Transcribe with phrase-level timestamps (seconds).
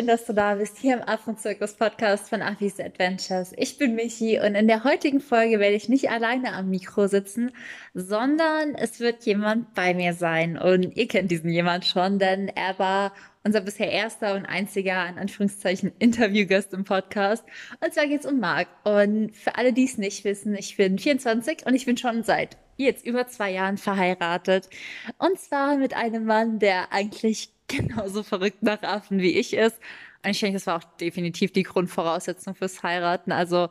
[0.00, 3.52] schön, dass du da bist, hier im Affenzirkus Podcast von Affis Adventures.
[3.58, 7.52] Ich bin Michi und in der heutigen Folge werde ich nicht alleine am Mikro sitzen,
[7.92, 10.56] sondern es wird jemand bei mir sein.
[10.56, 13.12] Und ihr kennt diesen jemand schon, denn er war
[13.44, 17.44] unser bisher erster und einziger, in Anführungszeichen, Interviewgast im Podcast.
[17.84, 18.68] Und zwar geht es um Marc.
[18.84, 22.56] Und für alle, die es nicht wissen, ich bin 24 und ich bin schon seit
[22.78, 24.70] jetzt über zwei Jahren verheiratet.
[25.18, 29.78] Und zwar mit einem Mann, der eigentlich genauso verrückt nach Affen wie ich ist.
[30.22, 33.32] Und ich denke, das war auch definitiv die Grundvoraussetzung fürs Heiraten.
[33.32, 33.68] Also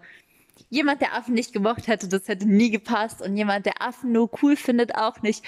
[0.69, 3.21] jemand, der Affen nicht gemocht hätte, das hätte nie gepasst.
[3.21, 5.43] Und jemand, der Affen nur cool findet, auch nicht.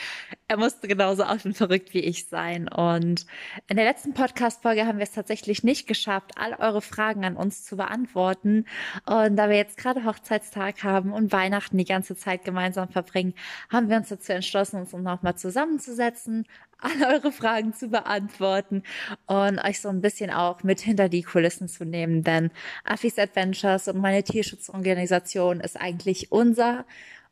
[0.51, 2.67] Er musste genauso affenverrückt wie ich sein.
[2.67, 3.25] Und
[3.69, 7.63] in der letzten Podcast-Folge haben wir es tatsächlich nicht geschafft, all eure Fragen an uns
[7.63, 8.65] zu beantworten.
[9.05, 13.33] Und da wir jetzt gerade Hochzeitstag haben und Weihnachten die ganze Zeit gemeinsam verbringen,
[13.69, 16.45] haben wir uns dazu entschlossen, uns nochmal zusammenzusetzen,
[16.79, 18.83] alle eure Fragen zu beantworten
[19.27, 22.23] und euch so ein bisschen auch mit hinter die Kulissen zu nehmen.
[22.23, 22.51] Denn
[22.83, 26.83] Affis Adventures und meine Tierschutzorganisation ist eigentlich unser.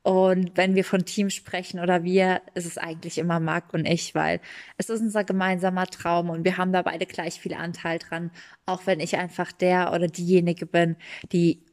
[0.01, 4.15] Und wenn wir von Team sprechen oder wir, ist es eigentlich immer Marc und ich,
[4.15, 4.39] weil
[4.77, 8.31] es ist unser gemeinsamer Traum und wir haben da beide gleich viel Anteil dran.
[8.65, 10.95] Auch wenn ich einfach der oder diejenige bin,
[11.31, 11.63] die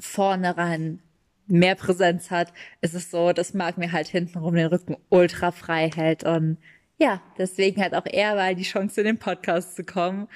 [0.00, 1.00] vorne rein
[1.46, 5.90] mehr Präsenz hat, ist es so, dass Marc mir halt hintenrum den Rücken ultra frei
[5.94, 6.58] hält und
[6.98, 10.28] ja, deswegen hat auch er mal die Chance, in den Podcast zu kommen.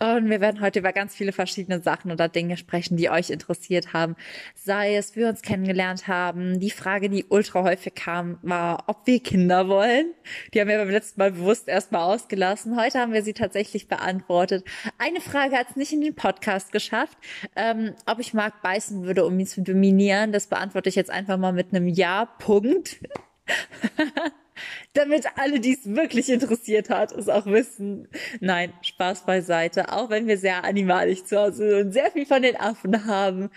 [0.00, 3.92] Und wir werden heute über ganz viele verschiedene Sachen oder Dinge sprechen, die euch interessiert
[3.92, 4.14] haben.
[4.54, 6.60] Sei es, wir uns kennengelernt haben.
[6.60, 10.14] Die Frage, die ultra häufig kam, war, ob wir Kinder wollen.
[10.54, 12.80] Die haben wir beim letzten Mal bewusst erstmal ausgelassen.
[12.80, 14.64] Heute haben wir sie tatsächlich beantwortet.
[14.98, 17.18] Eine Frage hat es nicht in den Podcast geschafft.
[17.56, 21.38] Ähm, ob ich Marc beißen würde, um ihn zu dominieren, das beantworte ich jetzt einfach
[21.38, 23.00] mal mit einem Ja, Punkt.
[24.92, 28.08] damit alle, die es wirklich interessiert hat, es auch wissen.
[28.40, 29.92] Nein, Spaß beiseite.
[29.92, 33.50] Auch wenn wir sehr animalisch zu Hause sind und sehr viel von den Affen haben,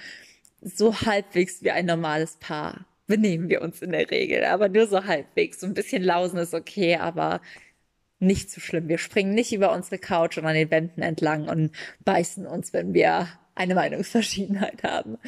[0.62, 4.46] so halbwegs wie ein normales Paar benehmen wir uns in der Regel.
[4.46, 5.60] Aber nur so halbwegs.
[5.60, 7.42] So ein bisschen Lausen ist okay, aber
[8.20, 8.88] nicht so schlimm.
[8.88, 11.72] Wir springen nicht über unsere Couch und an den Wänden entlang und
[12.06, 15.14] beißen uns, wenn wir eine Meinungsverschiedenheit haben.
[15.14, 15.20] Und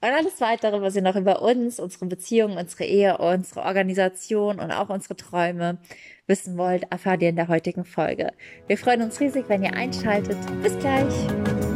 [0.00, 4.90] alles weitere, was ihr noch über uns, unsere Beziehungen, unsere Ehe, unsere Organisation und auch
[4.90, 5.78] unsere Träume
[6.26, 8.32] wissen wollt, erfahrt ihr in der heutigen Folge.
[8.66, 10.38] Wir freuen uns riesig, wenn ihr einschaltet.
[10.62, 11.73] Bis gleich!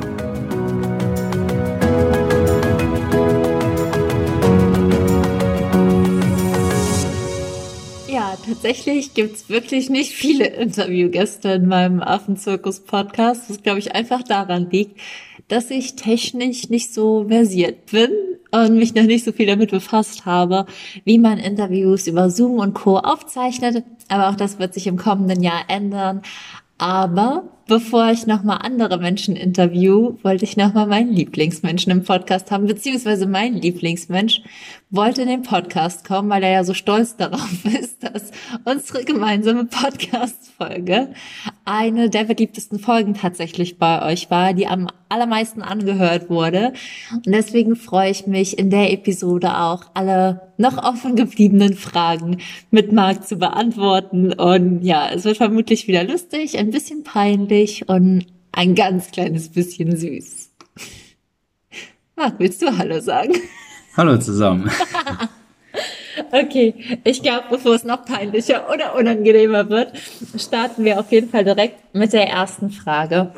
[8.28, 14.68] Ja, tatsächlich gibt's wirklich nicht viele Interviewgäste in meinem Affenzirkus-Podcast, was, glaube ich, einfach daran
[14.70, 15.00] liegt,
[15.48, 18.10] dass ich technisch nicht so versiert bin
[18.50, 20.66] und mich noch nicht so viel damit befasst habe,
[21.04, 22.98] wie man Interviews über Zoom und Co.
[22.98, 23.82] aufzeichnet.
[24.08, 26.20] Aber auch das wird sich im kommenden Jahr ändern.
[26.78, 32.66] Aber bevor ich nochmal andere Menschen interview, wollte ich nochmal meinen Lieblingsmenschen im Podcast haben,
[32.66, 34.42] beziehungsweise mein Lieblingsmensch
[34.90, 38.30] wollte in den Podcast kommen, weil er ja so stolz darauf ist, dass
[38.64, 41.12] unsere gemeinsame Podcast-Folge
[41.64, 46.72] eine der beliebtesten Folgen tatsächlich bei euch war, die am allermeisten angehört wurde.
[47.12, 52.38] Und deswegen freue ich mich in der Episode auch alle noch offen gebliebenen Fragen
[52.70, 54.32] mit Marc zu beantworten.
[54.32, 59.96] Und ja, es wird vermutlich wieder lustig, ein bisschen peinlich und ein ganz kleines bisschen
[59.96, 60.50] süß.
[62.16, 63.34] Marc, willst du Hallo sagen?
[63.96, 64.70] Hallo zusammen.
[66.32, 69.92] okay, ich glaube, bevor es noch peinlicher oder unangenehmer wird,
[70.36, 73.32] starten wir auf jeden Fall direkt mit der ersten Frage.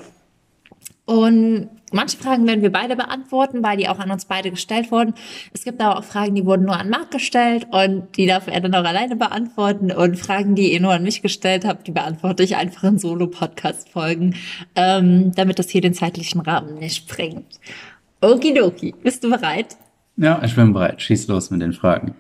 [1.11, 5.15] Und manche Fragen werden wir beide beantworten, weil die auch an uns beide gestellt wurden.
[5.53, 8.61] Es gibt aber auch Fragen, die wurden nur an Marc gestellt und die darf er
[8.61, 9.91] dann auch alleine beantworten.
[9.91, 14.37] Und Fragen, die ihr nur an mich gestellt habt, die beantworte ich einfach in Solo-Podcast-Folgen,
[14.77, 17.59] ähm, damit das hier den zeitlichen Rahmen nicht sprengt.
[18.21, 19.77] Okidoki, bist du bereit?
[20.17, 21.03] Ja, ich bin bereit.
[21.03, 22.15] Schieß los mit den Fragen.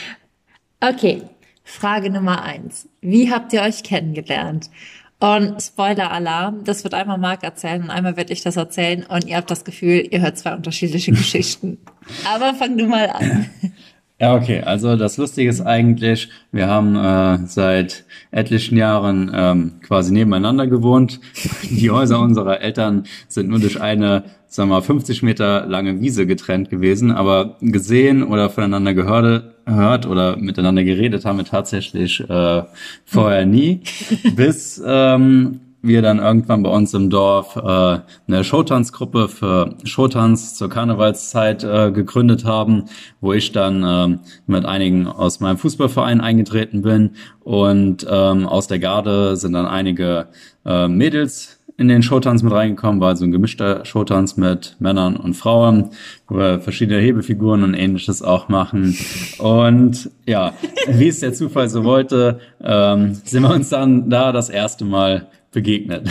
[0.80, 1.24] okay,
[1.62, 2.88] Frage Nummer eins.
[3.02, 4.70] Wie habt ihr euch kennengelernt?
[5.18, 9.36] Und Spoiler-Alarm, das wird einmal Marc erzählen und einmal werde ich das erzählen und ihr
[9.36, 11.78] habt das Gefühl, ihr hört zwei unterschiedliche Geschichten.
[12.26, 13.50] Aber fang du mal an.
[14.18, 14.62] Ja, okay.
[14.62, 21.20] Also das Lustige ist eigentlich, wir haben äh, seit etlichen Jahren ähm, quasi nebeneinander gewohnt.
[21.64, 26.26] Die Häuser unserer Eltern sind nur durch eine, sagen wir mal, 50 Meter lange Wiese
[26.26, 32.62] getrennt gewesen, aber gesehen oder voneinander gehört, gehört oder miteinander geredet haben wir tatsächlich äh,
[33.04, 33.82] vorher nie,
[34.36, 40.68] bis ähm, wir dann irgendwann bei uns im Dorf äh, eine Showtanzgruppe für Showtanz zur
[40.68, 42.84] Karnevalszeit äh, gegründet haben,
[43.20, 48.78] wo ich dann äh, mit einigen aus meinem Fußballverein eingetreten bin und ähm, aus der
[48.78, 50.28] Garde sind dann einige
[50.64, 55.34] äh, Mädels in den Showtanz mit reingekommen, war so ein gemischter Showtanz mit Männern und
[55.34, 55.90] Frauen,
[56.26, 58.96] wo wir verschiedene Hebefiguren und ähnliches auch machen.
[59.38, 60.54] Und ja,
[60.88, 65.28] wie es der Zufall so wollte, ähm, sind wir uns dann da das erste Mal
[65.56, 66.10] begegnet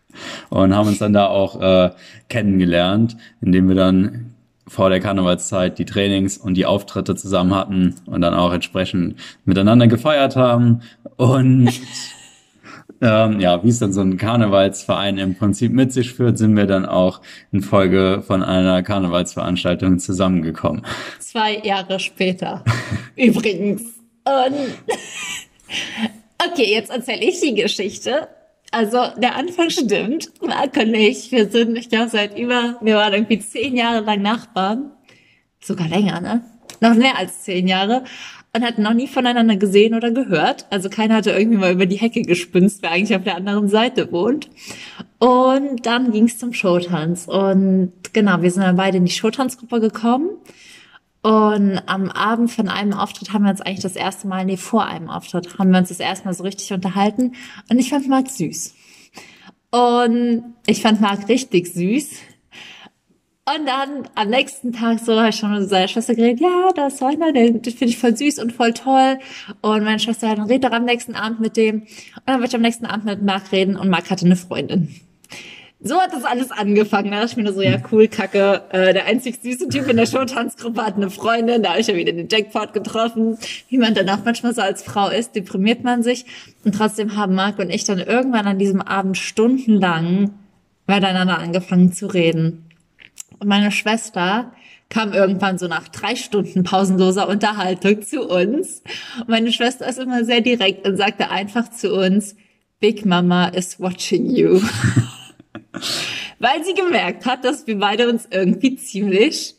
[0.50, 1.90] und haben uns dann da auch äh,
[2.28, 4.34] kennengelernt, indem wir dann
[4.66, 9.14] vor der Karnevalszeit die Trainings und die Auftritte zusammen hatten und dann auch entsprechend
[9.44, 10.82] miteinander gefeiert haben
[11.16, 11.70] und
[13.00, 16.66] ähm, ja, wie es dann so ein Karnevalsverein im Prinzip mit sich führt, sind wir
[16.66, 17.20] dann auch
[17.52, 20.84] in Folge von einer Karnevalsveranstaltung zusammengekommen.
[21.20, 22.64] Zwei Jahre später.
[23.16, 23.82] Übrigens.
[24.24, 24.56] Und
[26.44, 28.28] okay, jetzt erzähle ich die Geschichte.
[28.70, 30.30] Also der Anfang stimmt.
[30.42, 34.22] Marc und ich, wir sind, ich glaube, seit über, wir waren irgendwie zehn Jahre lang
[34.22, 34.92] Nachbarn.
[35.60, 36.44] Sogar länger, ne?
[36.80, 38.04] Noch mehr als zehn Jahre
[38.52, 40.66] und hatten noch nie voneinander gesehen oder gehört.
[40.70, 44.10] Also keiner hatte irgendwie mal über die Hecke gespünzt, wer eigentlich auf der anderen Seite
[44.10, 44.50] wohnt.
[45.18, 47.28] Und dann ging es zum Showtanz.
[47.28, 50.30] Und genau, wir sind dann beide in die Showtanzgruppe gekommen.
[51.22, 54.86] Und am Abend von einem Auftritt haben wir uns eigentlich das erste Mal, nee, vor
[54.86, 57.34] einem Auftritt, haben wir uns das erste Mal so richtig unterhalten.
[57.70, 58.74] Und ich fand Marc süß.
[59.70, 62.10] Und ich fand Marc richtig süß.
[63.46, 66.86] Und dann am nächsten Tag so habe ich schon mit seiner Schwester geredet, ja, da
[66.86, 69.18] ist einer, den, den finde ich voll süß und voll toll.
[69.60, 71.82] Und meine Schwester hat dann redet am nächsten Abend mit dem.
[71.82, 71.88] Und
[72.26, 74.94] dann wollte ich am nächsten Abend mit Marc reden und Marc hatte eine Freundin.
[75.82, 77.10] So hat das alles angefangen.
[77.10, 78.62] Da dachte ich mir nur so, ja cool, kacke.
[78.70, 81.62] Äh, der einzig süße Typ in der Showtanzgruppe hat eine Freundin.
[81.62, 83.38] Da habe ich ja wieder den Jackpot getroffen.
[83.68, 86.26] Wie man dann auch manchmal so als Frau ist, deprimiert man sich.
[86.64, 90.34] Und trotzdem haben Marc und ich dann irgendwann an diesem Abend stundenlang
[90.86, 92.66] miteinander angefangen zu reden.
[93.38, 94.52] Und meine Schwester
[94.90, 98.82] kam irgendwann so nach drei Stunden pausenloser Unterhaltung zu uns.
[99.20, 102.36] Und meine Schwester ist immer sehr direkt und sagte einfach zu uns,
[102.80, 104.60] Big Mama is watching you.
[106.38, 109.56] Weil sie gemerkt hat, dass wir beide uns irgendwie ziemlich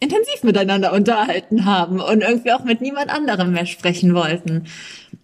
[0.00, 4.66] intensiv miteinander unterhalten haben und irgendwie auch mit niemand anderem mehr sprechen wollten.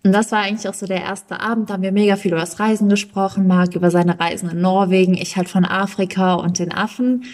[0.02, 1.70] Und das war eigentlich auch so der erste Abend.
[1.70, 5.14] Da haben wir mega viel über das Reisen gesprochen, Marc über seine Reisen in Norwegen,
[5.14, 7.24] ich halt von Afrika und den Affen.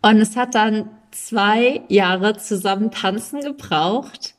[0.00, 4.34] Und es hat dann zwei Jahre zusammen tanzen gebraucht,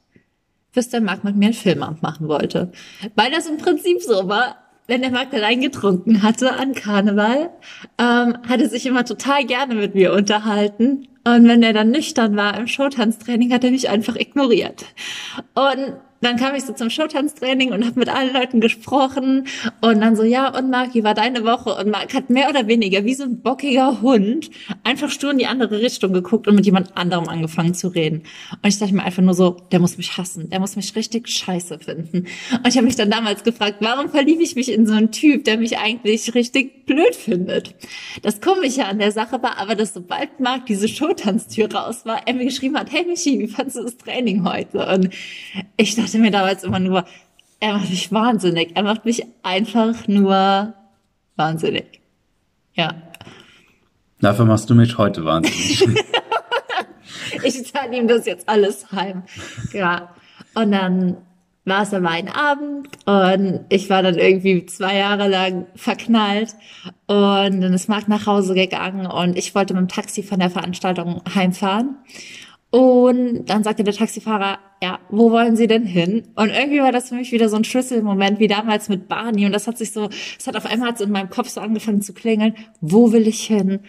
[0.73, 2.71] bis der Marc mit mir einen Filmamt machen wollte.
[3.15, 7.49] Weil das im Prinzip so war, wenn der Marc allein getrunken hatte an Karneval,
[7.97, 11.07] ähm, hat er sich immer total gerne mit mir unterhalten.
[11.25, 14.85] Und wenn er dann nüchtern war im Showtanztraining, hat er mich einfach ignoriert.
[15.53, 19.47] Und dann kam ich so zum Showtanztraining und habe mit allen Leuten gesprochen
[19.81, 21.75] und dann so, ja, und Marc, wie war deine Woche?
[21.75, 24.49] Und Marc hat mehr oder weniger wie so ein bockiger Hund
[24.83, 28.23] einfach stur in die andere Richtung geguckt und mit jemand anderem angefangen zu reden.
[28.51, 31.29] Und ich dachte mir einfach nur so, der muss mich hassen, der muss mich richtig
[31.29, 32.27] scheiße finden.
[32.51, 35.43] Und ich habe mich dann damals gefragt, warum verliebe ich mich in so einen Typ,
[35.43, 37.75] der mich eigentlich richtig blöd findet?
[38.23, 42.33] Das Komische an der Sache war aber, dass sobald Marc diese Showtanztür raus war, er
[42.33, 44.85] mir geschrieben hat, hey Michi, wie fandest du das Training heute?
[44.87, 45.09] Und
[45.75, 47.04] ich dachte, dachte mir damals immer nur,
[47.59, 48.75] er macht mich wahnsinnig.
[48.75, 50.74] Er macht mich einfach nur
[51.36, 52.01] wahnsinnig.
[52.74, 52.94] Ja.
[54.21, 55.83] Dafür machst du mich heute wahnsinnig.
[57.44, 59.23] ich zahle ihm das jetzt alles heim.
[59.73, 60.16] Ja.
[60.56, 61.18] Und dann
[61.66, 66.56] war es aber ein Abend und ich war dann irgendwie zwei Jahre lang verknallt
[67.07, 70.49] und dann ist Marc nach Hause gegangen und ich wollte mit dem Taxi von der
[70.49, 71.97] Veranstaltung heimfahren
[72.69, 76.24] und dann sagte der Taxifahrer, ja, wo wollen Sie denn hin?
[76.36, 79.45] Und irgendwie war das für mich wieder so ein Schlüsselmoment wie damals mit Barney.
[79.45, 82.14] Und das hat sich so, es hat auf einmal in meinem Kopf so angefangen zu
[82.14, 82.56] klingeln.
[82.81, 83.80] Wo will ich hin?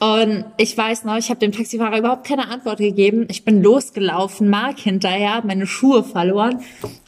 [0.00, 3.26] Und ich weiß noch, ich habe dem Taxifahrer überhaupt keine Antwort gegeben.
[3.30, 6.60] Ich bin losgelaufen, Mark hinterher, meine Schuhe verloren.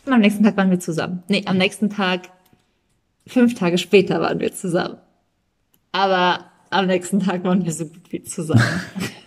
[0.05, 1.23] Und am nächsten Tag waren wir zusammen.
[1.29, 2.29] Nee, am nächsten Tag,
[3.27, 4.99] fünf Tage später waren wir zusammen.
[5.93, 8.63] Aber am nächsten Tag waren wir so gut wie zusammen.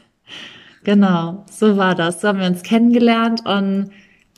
[0.89, 2.19] Genau, so war das.
[2.19, 3.91] So haben wir uns kennengelernt und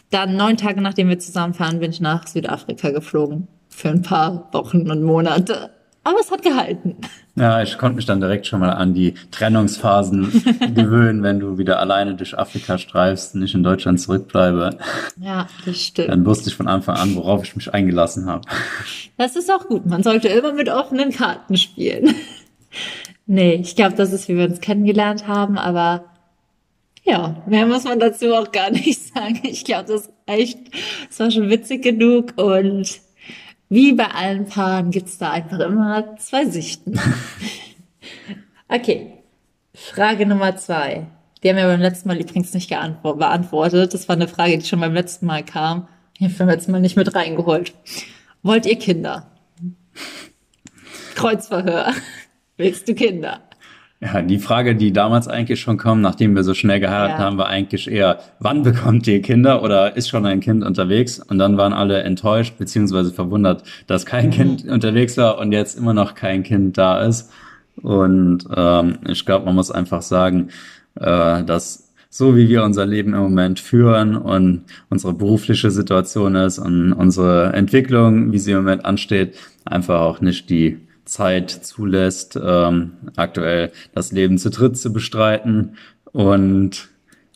[0.10, 3.48] dann neun Tage nachdem wir zusammenfahren, bin ich nach Südafrika geflogen.
[3.70, 5.70] Für ein paar Wochen und Monate.
[6.04, 6.98] Aber es hat gehalten.
[7.38, 10.44] Ja, ich konnte mich dann direkt schon mal an die Trennungsphasen
[10.76, 14.72] gewöhnen, wenn du wieder alleine durch Afrika streifst und nicht in Deutschland zurückbleibe.
[15.22, 16.10] Ja, das stimmt.
[16.10, 18.42] Dann wusste ich von Anfang an, worauf ich mich eingelassen habe.
[19.18, 19.86] Das ist auch gut.
[19.86, 22.14] Man sollte immer mit offenen Karten spielen.
[23.26, 26.11] nee, ich glaube, das ist, wie wir uns kennengelernt haben, aber
[27.04, 29.40] ja, mehr muss man dazu auch gar nicht sagen.
[29.44, 30.60] Ich glaube, das reicht.
[31.10, 33.02] Es war schon witzig genug und
[33.70, 37.00] wie bei allen Paaren gibt's da einfach immer zwei Sichten.
[38.68, 39.14] okay,
[39.74, 41.08] Frage Nummer zwei.
[41.42, 43.94] Die haben wir beim letzten Mal übrigens nicht beantwortet.
[43.94, 45.88] Das war eine Frage, die schon beim letzten Mal kam.
[46.18, 47.74] Ich habe beim letzten Mal nicht mit reingeholt.
[48.44, 49.32] Wollt ihr Kinder?
[51.16, 51.94] Kreuzverhör.
[52.58, 53.42] Willst du Kinder?
[54.04, 57.26] Ja, die Frage, die damals eigentlich schon kam, nachdem wir so schnell geheiratet ja.
[57.26, 61.20] haben, war eigentlich eher, wann bekommt ihr Kinder oder ist schon ein Kind unterwegs?
[61.20, 64.32] Und dann waren alle enttäuscht beziehungsweise verwundert, dass kein mhm.
[64.32, 67.32] Kind unterwegs war und jetzt immer noch kein Kind da ist.
[67.76, 70.50] Und ähm, ich glaube, man muss einfach sagen,
[70.96, 76.58] äh, dass so wie wir unser Leben im Moment führen und unsere berufliche Situation ist
[76.58, 80.80] und unsere Entwicklung, wie sie im Moment ansteht, einfach auch nicht die
[81.12, 85.76] Zeit zulässt, ähm, aktuell das Leben zu dritt zu bestreiten
[86.06, 86.90] und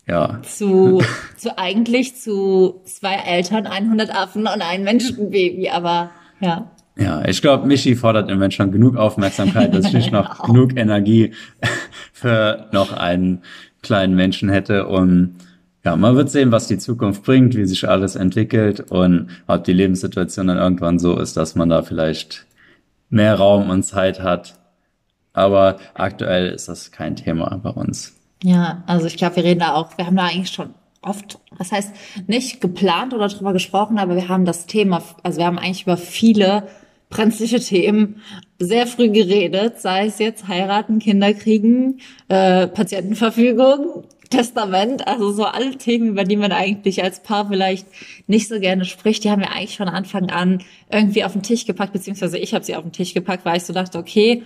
[0.08, 0.40] ja.
[0.44, 1.02] Zu,
[1.38, 6.72] zu eigentlich zu zwei Eltern, 100 Affen und ein Menschenbaby, aber ja.
[6.98, 11.34] Ja, ich glaube, Michi fordert im Moment schon genug Aufmerksamkeit, dass ich noch genug Energie
[12.14, 13.42] für noch einen
[13.82, 15.36] kleinen Menschen hätte und
[15.84, 19.74] ja, man wird sehen, was die Zukunft bringt, wie sich alles entwickelt und ob die
[19.74, 22.48] Lebenssituation dann irgendwann so ist, dass man da vielleicht
[23.10, 24.56] mehr Raum und Zeit hat.
[25.34, 28.16] Aber aktuell ist das kein Thema bei uns.
[28.44, 31.72] Ja, also ich glaube, wir reden da auch, wir haben da eigentlich schon oft, was
[31.72, 31.94] heißt
[32.28, 35.98] nicht geplant oder drüber gesprochen, aber wir haben das Thema, also wir haben eigentlich über
[35.98, 36.68] viele
[37.10, 38.22] brenzliche Themen
[38.60, 45.78] sehr früh geredet, sei es jetzt heiraten, Kinder kriegen, äh, Patientenverfügung, Testament, also so alle
[45.78, 47.88] Themen, über die man eigentlich als Paar vielleicht
[48.28, 51.66] nicht so gerne spricht, die haben wir eigentlich von Anfang an irgendwie auf den Tisch
[51.66, 54.44] gepackt, beziehungsweise ich habe sie auf den Tisch gepackt, weil ich so dachte, okay,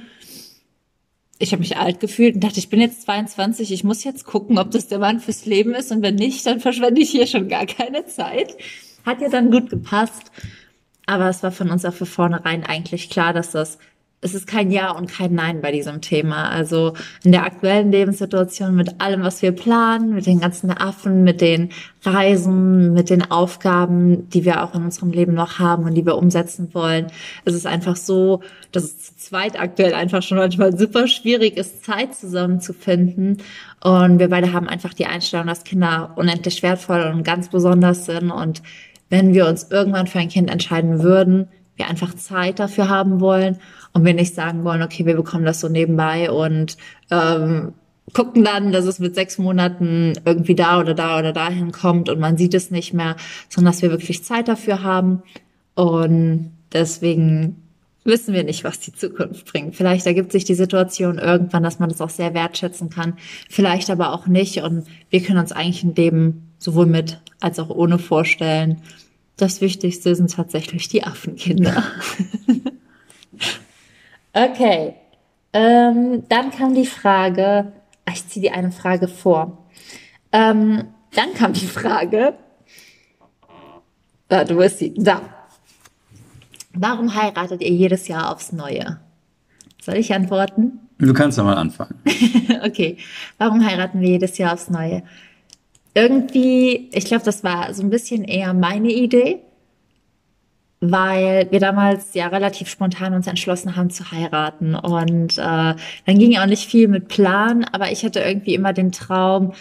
[1.39, 4.57] ich habe mich alt gefühlt und dachte, ich bin jetzt 22, ich muss jetzt gucken,
[4.57, 7.47] ob das der Mann fürs Leben ist und wenn nicht, dann verschwende ich hier schon
[7.47, 8.57] gar keine Zeit.
[9.05, 10.31] Hat ja dann gut gepasst,
[11.05, 13.79] aber es war von uns auch für vornherein eigentlich klar, dass das
[14.21, 16.49] es ist kein Ja und kein Nein bei diesem Thema.
[16.49, 21.39] Also in der aktuellen Lebenssituation mit allem, was wir planen, mit den ganzen Affen, mit
[21.39, 21.69] den
[22.03, 26.17] Reisen, mit den Aufgaben, die wir auch in unserem Leben noch haben und die wir
[26.17, 27.07] umsetzen wollen,
[27.45, 28.41] es ist einfach so,
[28.73, 33.37] dass es zu zweit aktuell einfach schon manchmal super schwierig ist, Zeit zusammenzufinden.
[33.81, 38.31] Und wir beide haben einfach die Einstellung, dass Kinder unendlich wertvoll und ganz besonders sind.
[38.31, 38.61] Und
[39.09, 41.47] wenn wir uns irgendwann für ein Kind entscheiden würden,
[41.77, 43.57] wir einfach Zeit dafür haben wollen
[43.93, 46.77] und wir nicht sagen wollen, okay, wir bekommen das so nebenbei und
[47.11, 47.73] ähm,
[48.13, 52.19] gucken dann, dass es mit sechs Monaten irgendwie da oder da oder dahin kommt und
[52.19, 53.15] man sieht es nicht mehr,
[53.49, 55.23] sondern dass wir wirklich Zeit dafür haben.
[55.75, 57.55] Und deswegen
[58.03, 59.75] wissen wir nicht, was die Zukunft bringt.
[59.75, 63.13] Vielleicht ergibt sich die Situation irgendwann, dass man das auch sehr wertschätzen kann,
[63.49, 64.57] vielleicht aber auch nicht.
[64.63, 68.81] Und wir können uns eigentlich ein Leben sowohl mit als auch ohne vorstellen.
[69.37, 71.83] Das Wichtigste sind tatsächlich die Affenkinder.
[74.33, 74.95] Okay.
[75.53, 77.71] Ähm, dann kam die Frage,
[78.05, 79.65] ach, ich ziehe dir eine Frage vor.
[80.31, 82.35] Ähm, dann kam die Frage,
[84.29, 85.21] ah, du wirst sie, da.
[86.73, 88.99] Warum heiratet ihr jedes Jahr aufs Neue?
[89.81, 90.79] Soll ich antworten?
[90.99, 91.95] Du kannst ja mal anfangen.
[92.63, 92.97] okay.
[93.37, 95.01] Warum heiraten wir jedes Jahr aufs Neue?
[95.95, 99.39] Irgendwie, ich glaube, das war so ein bisschen eher meine Idee
[100.81, 104.75] weil wir damals ja relativ spontan uns entschlossen haben zu heiraten.
[104.75, 108.91] Und äh, dann ging auch nicht viel mit Plan, aber ich hatte irgendwie immer den
[108.91, 109.53] Traum,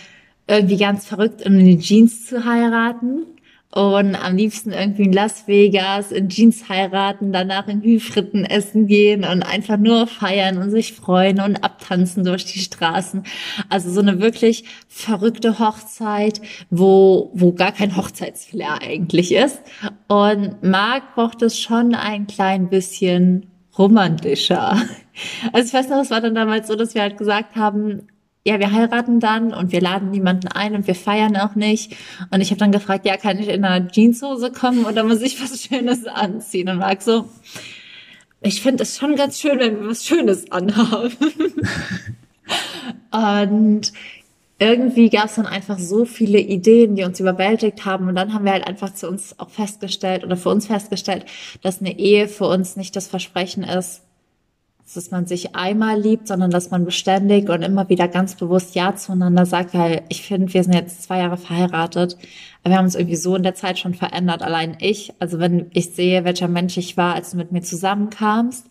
[0.46, 3.26] irgendwie ganz verrückt in die Jeans zu heiraten
[3.70, 9.25] und am liebsten irgendwie in Las Vegas in Jeans heiraten, danach in Hüfritten essen gehen
[9.25, 13.25] und einfach nur feiern und sich freuen und abtanzen durch die Straßen.
[13.68, 19.60] Also so eine wirklich verrückte Hochzeit, wo, wo gar kein Hochzeitsflair eigentlich ist.
[20.08, 23.46] Und Marc braucht es schon ein klein bisschen
[23.76, 24.82] romantischer.
[25.52, 28.06] Also ich weiß noch, es war dann damals so, dass wir halt gesagt haben,
[28.49, 31.95] ja, wir heiraten dann und wir laden niemanden ein und wir feiern auch nicht.
[32.31, 35.43] Und ich habe dann gefragt, ja, kann ich in einer Jeanshose kommen oder muss ich
[35.43, 36.71] was Schönes anziehen?
[36.71, 37.28] Und Marc so,
[38.40, 41.12] ich finde es schon ganz schön, wenn wir was Schönes anhaben.
[43.12, 43.93] und
[44.59, 48.09] irgendwie gab es dann einfach so viele Ideen, die uns überwältigt haben.
[48.09, 51.26] Und dann haben wir halt einfach zu uns auch festgestellt oder für uns festgestellt,
[51.61, 54.08] dass eine Ehe für uns nicht das Versprechen ist,
[54.95, 58.95] dass man sich einmal liebt, sondern dass man beständig und immer wieder ganz bewusst Ja
[58.95, 62.16] zueinander sagt, weil ich finde, wir sind jetzt zwei Jahre verheiratet,
[62.62, 64.42] aber wir haben uns irgendwie so in der Zeit schon verändert.
[64.42, 68.66] Allein ich, also wenn ich sehe, welcher Mensch ich war, als du mit mir zusammenkamst,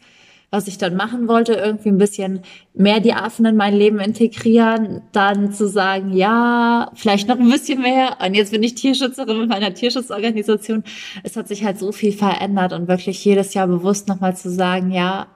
[0.49, 2.39] was ich dann machen wollte, irgendwie ein bisschen
[2.73, 7.81] mehr die Affen in mein Leben integrieren, dann zu sagen, ja, vielleicht noch ein bisschen
[7.81, 8.17] mehr.
[8.25, 10.85] Und jetzt bin ich Tierschützerin mit meiner Tierschutzorganisation.
[11.23, 14.91] Es hat sich halt so viel verändert und wirklich jedes Jahr bewusst nochmal zu sagen,
[14.91, 15.27] ja,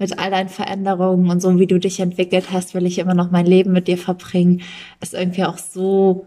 [0.00, 3.30] mit all deinen Veränderungen und so wie du dich entwickelt hast, will ich immer noch
[3.30, 4.62] mein Leben mit dir verbringen,
[5.00, 6.26] ist irgendwie auch so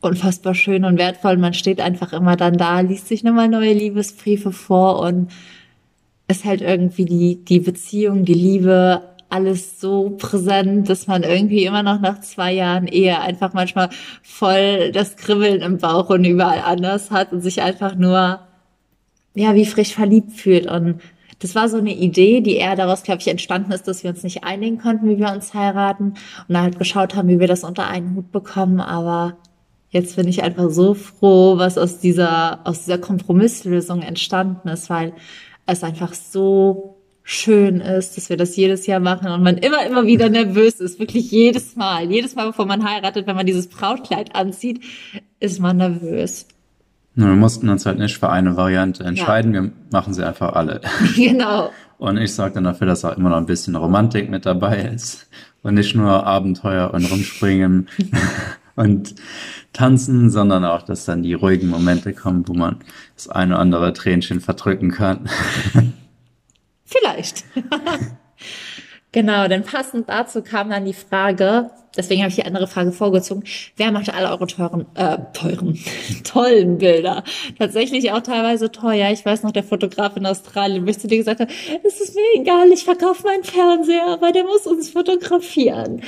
[0.00, 1.36] unfassbar schön und wertvoll.
[1.36, 5.30] Man steht einfach immer dann da, liest sich nochmal neue Liebesbriefe vor und
[6.28, 11.82] ist halt irgendwie die, die Beziehung, die Liebe, alles so präsent, dass man irgendwie immer
[11.82, 13.88] noch nach zwei Jahren Ehe einfach manchmal
[14.22, 18.40] voll das Kribbeln im Bauch und überall anders hat und sich einfach nur,
[19.34, 20.66] ja, wie frisch verliebt fühlt.
[20.66, 21.00] Und
[21.40, 24.22] das war so eine Idee, die eher daraus, glaube ich, entstanden ist, dass wir uns
[24.22, 27.64] nicht einigen konnten, wie wir uns heiraten und dann halt geschaut haben, wie wir das
[27.64, 28.80] unter einen Hut bekommen.
[28.80, 29.38] Aber
[29.88, 35.14] jetzt bin ich einfach so froh, was aus dieser, aus dieser Kompromisslösung entstanden ist, weil
[35.66, 40.04] es einfach so schön ist, dass wir das jedes Jahr machen und man immer, immer
[40.04, 40.98] wieder nervös ist.
[40.98, 42.10] Wirklich jedes Mal.
[42.10, 44.84] Jedes Mal, bevor man heiratet, wenn man dieses Brautkleid anzieht,
[45.38, 46.46] ist man nervös.
[47.14, 49.54] Wir mussten uns halt nicht für eine Variante entscheiden.
[49.54, 49.62] Ja.
[49.62, 50.80] Wir machen sie einfach alle.
[51.14, 51.70] Genau.
[51.98, 55.28] Und ich sage dann dafür, dass auch immer noch ein bisschen Romantik mit dabei ist.
[55.62, 57.88] Und nicht nur Abenteuer und Rumspringen
[58.76, 59.14] und
[59.74, 62.76] tanzen, sondern auch, dass dann die ruhigen Momente kommen, wo man
[63.14, 65.28] das eine oder andere Tränchen verdrücken kann.
[66.86, 67.44] Vielleicht.
[69.12, 73.44] genau, denn passend dazu kam dann die Frage, deswegen habe ich die andere Frage vorgezogen.
[73.76, 75.78] Wer macht alle eure teuren, äh, teuren,
[76.24, 77.24] tollen Bilder?
[77.58, 79.10] Tatsächlich auch teilweise teuer.
[79.10, 81.50] Ich weiß noch, der Fotograf in Australien, bis zu dir gesagt hat,
[81.84, 86.02] es ist mir egal, ich verkaufe meinen Fernseher, weil der muss uns fotografieren.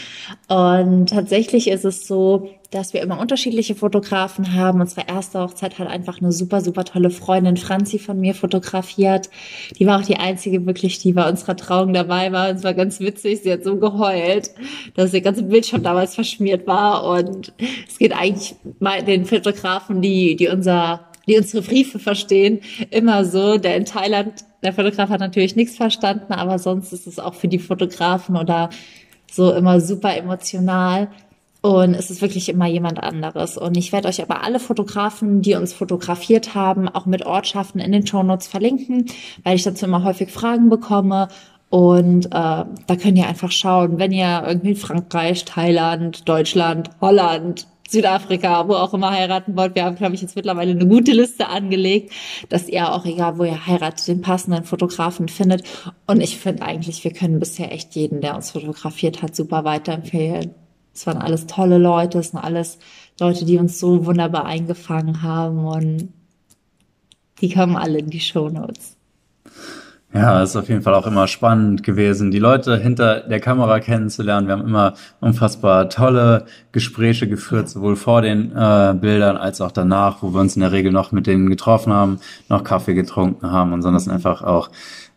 [0.49, 4.81] Und tatsächlich ist es so, dass wir immer unterschiedliche Fotografen haben.
[4.81, 9.29] Unsere erste Hochzeit hat einfach eine super, super tolle Freundin Franzi von mir fotografiert.
[9.79, 12.49] Die war auch die einzige wirklich, die bei unserer Trauung dabei war.
[12.49, 13.41] Und es war ganz witzig.
[13.43, 14.51] Sie hat so geheult,
[14.95, 17.05] dass ihr ganze Bildschirm damals verschmiert war.
[17.05, 17.53] Und
[17.89, 22.61] es geht eigentlich mal den Fotografen, die, die unser die unsere Briefe verstehen,
[22.91, 23.59] immer so.
[23.59, 27.49] Der in Thailand, der Fotograf hat natürlich nichts verstanden, aber sonst ist es auch für
[27.49, 28.71] die Fotografen oder
[29.31, 31.09] so immer super emotional.
[31.63, 33.57] Und es ist wirklich immer jemand anderes.
[33.57, 37.93] Und ich werde euch aber alle Fotografen, die uns fotografiert haben, auch mit Ortschaften in
[37.93, 39.07] den Show Notes verlinken,
[39.45, 41.29] weil ich dazu immer häufig Fragen bekomme.
[41.73, 48.69] Und äh, da könnt ihr einfach schauen, wenn ihr irgendwie Frankreich, Thailand, Deutschland, Holland, Südafrika,
[48.69, 49.75] wo auch immer heiraten wollt.
[49.75, 52.13] Wir haben, glaube ich, jetzt mittlerweile eine gute Liste angelegt,
[52.51, 55.63] dass ihr auch, egal wo ihr heiratet, den passenden Fotografen findet.
[56.07, 60.55] Und ich finde eigentlich, wir können bisher echt jeden, der uns fotografiert hat, super weiterempfehlen.
[60.93, 62.81] Es waren alles tolle Leute, es sind alles
[63.19, 66.13] Leute, die uns so wunderbar eingefangen haben und
[67.41, 68.99] die kommen alle in die Show Notes.
[70.15, 73.81] Ja, es ist auf jeden Fall auch immer spannend gewesen, die Leute hinter der Kamera
[73.81, 74.47] kennenzulernen.
[74.47, 80.23] Wir haben immer unfassbar tolle Gespräche geführt, sowohl vor den äh, Bildern als auch danach,
[80.23, 82.21] wo wir uns in der Regel noch mit denen getroffen haben,
[82.51, 84.69] noch Kaffee getrunken haben und sondern einfach auch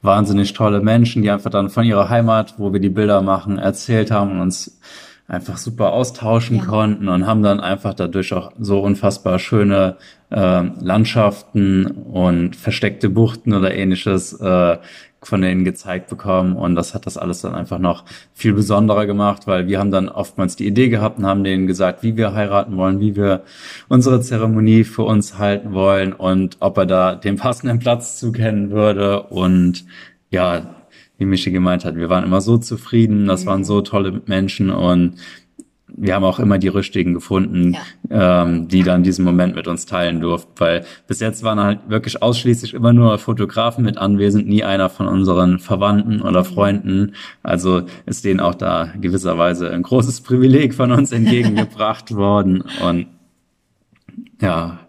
[0.02, 4.12] wahnsinnig tolle Menschen, die einfach dann von ihrer Heimat, wo wir die Bilder machen, erzählt
[4.12, 4.80] haben und uns
[5.28, 6.66] einfach super austauschen ja.
[6.66, 9.98] konnten und haben dann einfach dadurch auch so unfassbar schöne
[10.30, 14.78] äh, Landschaften und versteckte Buchten oder ähnliches äh,
[15.24, 19.48] von denen gezeigt bekommen und das hat das alles dann einfach noch viel besonderer gemacht,
[19.48, 22.78] weil wir haben dann oftmals die Idee gehabt und haben denen gesagt, wie wir heiraten
[22.78, 23.42] wollen, wie wir
[23.88, 29.24] unsere Zeremonie für uns halten wollen und ob er da den passenden Platz zukennen würde
[29.24, 29.86] und
[30.30, 30.76] ja,
[31.18, 35.16] wie Michi gemeint hat, wir waren immer so zufrieden, das waren so tolle Menschen und
[35.98, 37.78] wir haben auch immer die richtigen gefunden,
[38.10, 38.44] ja.
[38.44, 42.22] ähm, die dann diesen Moment mit uns teilen durften, weil bis jetzt waren halt wirklich
[42.22, 46.46] ausschließlich immer nur Fotografen mit anwesend, nie einer von unseren Verwandten oder mhm.
[46.46, 47.16] Freunden.
[47.44, 53.08] Also ist denen auch da gewisserweise ein großes Privileg von uns entgegengebracht worden und
[54.42, 54.80] ja,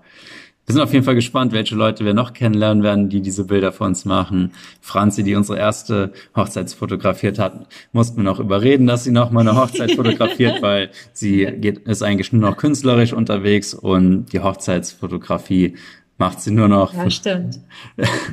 [0.66, 3.70] wir sind auf jeden Fall gespannt, welche Leute wir noch kennenlernen werden, die diese Bilder
[3.70, 4.52] für uns machen.
[4.80, 9.40] Franzi, die unsere erste Hochzeit fotografiert hat, mussten wir noch überreden, dass sie noch mal
[9.40, 15.76] eine Hochzeit fotografiert, weil sie geht, ist eigentlich nur noch künstlerisch unterwegs und die Hochzeitsfotografie
[16.18, 16.94] macht sie nur noch.
[16.94, 17.60] Ja, stimmt.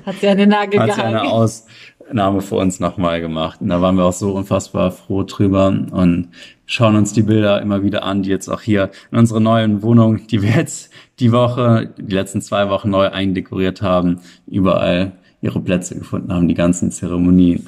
[0.06, 3.62] Hat sie eine Nagel Hat sie eine Ausnahme für uns nochmal gemacht.
[3.62, 6.30] Und da waren wir auch so unfassbar froh drüber und
[6.66, 10.26] schauen uns die Bilder immer wieder an, die jetzt auch hier in unserer neuen Wohnung,
[10.28, 15.98] die wir jetzt die Woche, die letzten zwei Wochen neu eindekoriert haben, überall ihre Plätze
[15.98, 17.68] gefunden haben, die ganzen Zeremonien.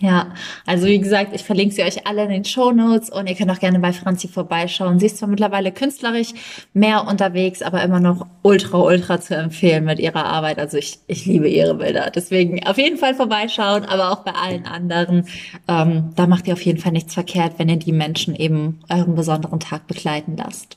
[0.00, 0.32] Ja,
[0.66, 3.50] also wie gesagt, ich verlinke sie euch alle in den Show Notes und ihr könnt
[3.52, 4.98] auch gerne bei Franzi vorbeischauen.
[4.98, 6.32] Sie ist zwar mittlerweile künstlerisch
[6.72, 10.58] mehr unterwegs, aber immer noch ultra, ultra zu empfehlen mit ihrer Arbeit.
[10.58, 12.10] Also ich, ich liebe ihre Bilder.
[12.12, 15.28] Deswegen auf jeden Fall vorbeischauen, aber auch bei allen anderen.
[15.68, 19.14] Ähm, da macht ihr auf jeden Fall nichts verkehrt, wenn ihr die Menschen eben euren
[19.14, 20.76] besonderen Tag begleiten lasst.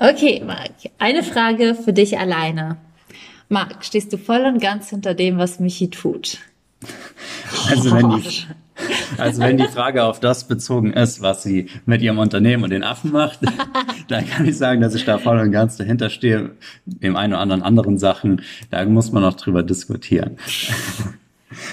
[0.00, 2.76] Okay, Marc, eine Frage für dich alleine.
[3.48, 6.38] Marc, stehst du voll und ganz hinter dem, was Michi tut?
[7.68, 8.44] Also wenn, die,
[9.18, 12.84] also wenn die Frage auf das bezogen ist, was sie mit ihrem Unternehmen und den
[12.84, 13.40] Affen macht,
[14.08, 16.52] dann kann ich sagen, dass ich da voll und ganz dahinter stehe.
[16.86, 20.38] Dem einen oder anderen anderen Sachen, da muss man noch drüber diskutieren.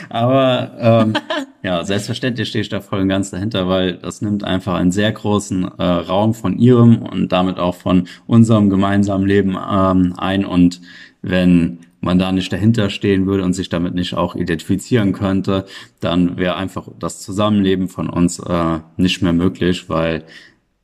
[0.09, 1.13] Aber ähm,
[1.63, 5.11] ja, selbstverständlich stehe ich da voll und ganz dahinter, weil das nimmt einfach einen sehr
[5.11, 10.45] großen äh, Raum von ihrem und damit auch von unserem gemeinsamen Leben ähm, ein.
[10.45, 10.81] Und
[11.21, 15.65] wenn man da nicht dahinter stehen würde und sich damit nicht auch identifizieren könnte,
[15.99, 20.23] dann wäre einfach das Zusammenleben von uns äh, nicht mehr möglich, weil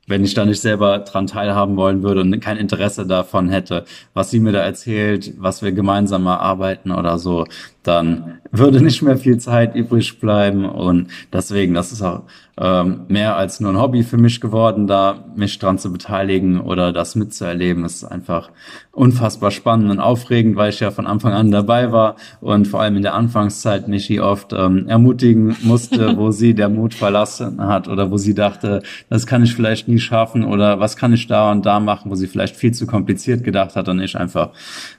[0.07, 4.29] wenn ich da nicht selber dran teilhaben wollen würde und kein Interesse davon hätte, was
[4.29, 7.45] sie mir da erzählt, was wir gemeinsam erarbeiten oder so,
[7.83, 12.23] dann würde nicht mehr viel Zeit übrig bleiben und deswegen, das ist auch
[12.61, 16.91] ähm, mehr als nur ein Hobby für mich geworden, da mich dran zu beteiligen oder
[16.91, 17.83] das mitzuerleben.
[17.85, 18.51] Es ist einfach
[18.91, 22.97] unfassbar spannend und aufregend, weil ich ja von Anfang an dabei war und vor allem
[22.97, 28.11] in der Anfangszeit Michi oft ähm, ermutigen musste, wo sie der Mut verlassen hat oder
[28.11, 31.65] wo sie dachte, das kann ich vielleicht nie schaffen oder was kann ich da und
[31.65, 34.49] da machen, wo sie vielleicht viel zu kompliziert gedacht hat und ich einfach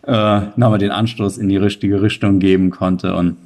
[0.05, 3.37] äh, nochmal den Anstoß in die richtige Richtung geben konnte und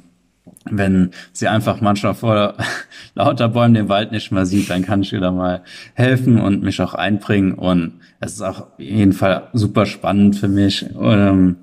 [0.69, 2.55] wenn sie einfach manchmal vor
[3.15, 5.63] lauter Bäumen den Wald nicht mehr sieht, dann kann ich ihr da mal
[5.93, 7.53] helfen und mich auch einbringen.
[7.53, 10.85] Und es ist auch auf jeden Fall super spannend für mich.
[10.95, 11.55] Und, ähm,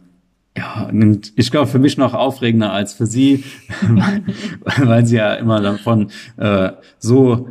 [0.56, 3.44] ja, und ich glaube für mich noch aufregender als für sie,
[4.76, 7.48] weil sie ja immer davon äh, so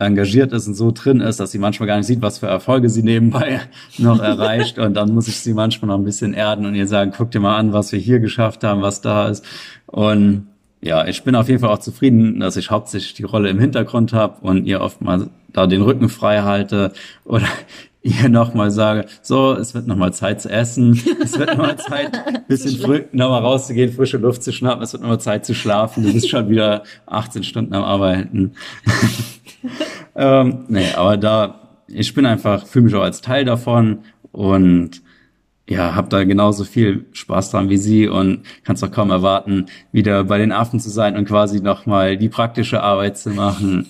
[0.00, 2.88] engagiert ist und so drin ist, dass sie manchmal gar nicht sieht, was für Erfolge
[2.88, 3.60] sie nebenbei
[3.98, 4.78] noch erreicht.
[4.78, 7.40] Und dann muss ich sie manchmal noch ein bisschen erden und ihr sagen, guck dir
[7.40, 9.44] mal an, was wir hier geschafft haben, was da ist.
[9.86, 10.46] Und
[10.80, 14.14] ja, ich bin auf jeden Fall auch zufrieden, dass ich hauptsächlich die Rolle im Hintergrund
[14.14, 16.92] habe und ihr oft mal da den Rücken frei halte
[17.24, 17.46] oder
[18.02, 22.80] ihr nochmal sage, so, es wird nochmal Zeit zu essen, es wird nochmal Zeit, bisschen
[22.80, 26.28] früh nochmal rauszugehen, frische Luft zu schnappen, es wird nochmal Zeit zu schlafen, du bist
[26.28, 28.52] schon wieder 18 Stunden am Arbeiten.
[30.16, 34.00] ähm, nee, aber da, ich bin einfach, fühle mich auch als Teil davon
[34.32, 35.02] und
[35.70, 40.24] ja, hab da genauso viel Spaß dran wie sie und kann's auch kaum erwarten, wieder
[40.24, 43.86] bei den Affen zu sein und quasi nochmal die praktische Arbeit zu machen.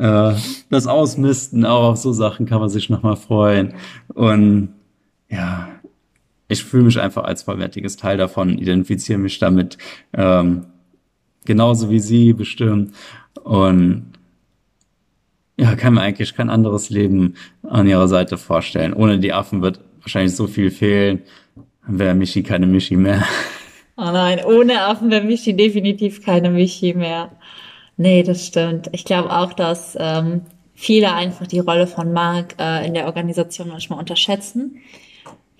[0.00, 0.32] Äh,
[0.70, 3.74] das Ausmisten, auch auf so Sachen kann man sich nochmal freuen.
[4.08, 4.70] Und
[5.28, 5.68] ja,
[6.48, 9.76] ich fühle mich einfach als vollwertiges Teil davon, identifiziere mich damit
[10.14, 10.64] ähm,
[11.44, 12.94] genauso wie sie bestimmt.
[13.44, 14.12] Und
[15.58, 18.94] ja, kann mir eigentlich kein anderes Leben an ihrer Seite vorstellen.
[18.94, 21.20] Ohne die Affen wird wahrscheinlich so viel fehlen,
[21.86, 23.22] wäre Michi keine Michi mehr.
[23.98, 27.32] Oh nein, ohne Affen wäre Michi definitiv keine Michi mehr.
[28.00, 28.88] Nee, das stimmt.
[28.92, 33.68] Ich glaube auch, dass ähm, viele einfach die Rolle von Marc äh, in der Organisation
[33.68, 34.80] manchmal unterschätzen,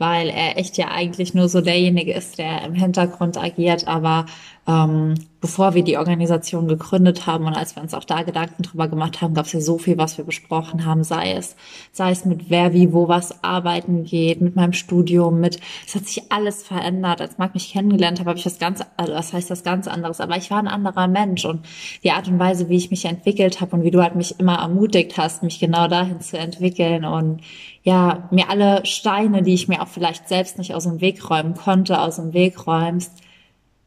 [0.01, 4.25] weil er echt ja eigentlich nur so derjenige ist, der im Hintergrund agiert, aber
[4.67, 8.89] ähm, bevor wir die Organisation gegründet haben und als wir uns auch da Gedanken drüber
[8.89, 11.57] gemacht haben, gab es ja so viel, was wir besprochen haben, sei es,
[11.93, 16.07] sei es mit wer, wie, wo, was arbeiten geht, mit meinem Studium, mit, es hat
[16.07, 17.21] sich alles verändert.
[17.21, 20.21] Als Marc mich kennengelernt habe, habe ich was ganz, also was heißt das ganz anderes,
[20.21, 21.45] aber ich war ein anderer Mensch.
[21.45, 21.67] Und
[22.05, 24.59] die Art und Weise, wie ich mich entwickelt habe und wie du halt mich immer
[24.59, 27.41] ermutigt hast, mich genau dahin zu entwickeln und
[27.83, 31.55] ja, mir alle Steine, die ich mir auch vielleicht selbst nicht aus dem Weg räumen
[31.55, 33.13] konnte, aus dem Weg räumst,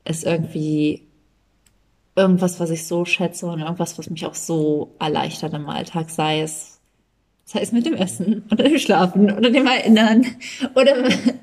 [0.05, 1.03] ist irgendwie
[2.15, 6.41] irgendwas, was ich so schätze und irgendwas, was mich auch so erleichtert im Alltag, sei
[6.41, 6.72] es
[7.45, 10.25] sei es mit dem Essen oder dem Schlafen oder dem Erinnern
[10.75, 10.93] oder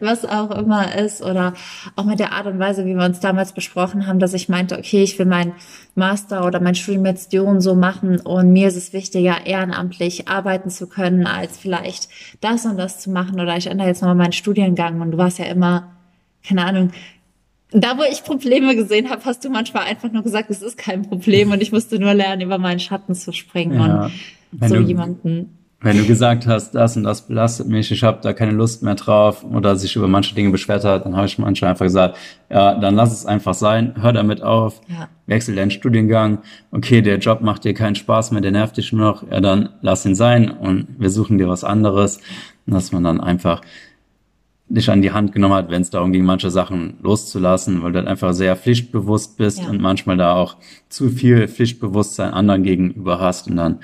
[0.00, 1.52] was auch immer ist oder
[1.94, 4.78] auch mit der Art und Weise, wie wir uns damals besprochen haben, dass ich meinte,
[4.78, 5.52] okay, ich will mein
[5.94, 10.88] Master oder mein Studium jetzt so machen und mir ist es wichtiger, ehrenamtlich arbeiten zu
[10.88, 12.08] können, als vielleicht
[12.40, 15.38] das und das zu machen oder ich ändere jetzt nochmal meinen Studiengang und du warst
[15.38, 15.92] ja immer,
[16.42, 16.92] keine Ahnung,
[17.72, 21.02] da, wo ich Probleme gesehen habe, hast du manchmal einfach nur gesagt, es ist kein
[21.02, 24.10] Problem und ich musste nur lernen, über meinen Schatten zu springen ja,
[24.50, 25.59] und so du, jemanden.
[25.82, 28.96] Wenn du gesagt hast, das und das belastet mich, ich habe da keine Lust mehr
[28.96, 32.18] drauf oder sich über manche Dinge beschwert hat, dann habe ich manchmal einfach gesagt,
[32.50, 35.08] ja, dann lass es einfach sein, hör damit auf, ja.
[35.26, 36.40] wechsel deinen Studiengang,
[36.70, 39.70] okay, der Job macht dir keinen Spaß mehr, der nervt dich nur noch, ja, dann
[39.80, 42.20] lass ihn sein und wir suchen dir was anderes,
[42.66, 43.62] dass man dann einfach
[44.68, 47.98] dich an die Hand genommen hat, wenn es darum ging, manche Sachen loszulassen, weil du
[47.98, 49.68] halt einfach sehr pflichtbewusst bist ja.
[49.68, 50.56] und manchmal da auch
[50.90, 53.80] zu viel Pflichtbewusstsein anderen gegenüber hast und dann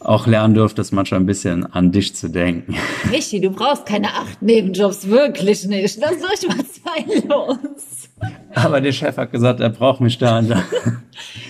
[0.00, 2.76] auch lernen dürftest, manchmal ein bisschen an dich zu denken.
[3.10, 5.98] Michi, du brauchst keine acht Nebenjobs, wirklich nicht.
[6.00, 8.08] Lass euch mal zwei los.
[8.54, 10.62] Aber der Chef hat gesagt, er braucht mich da und da.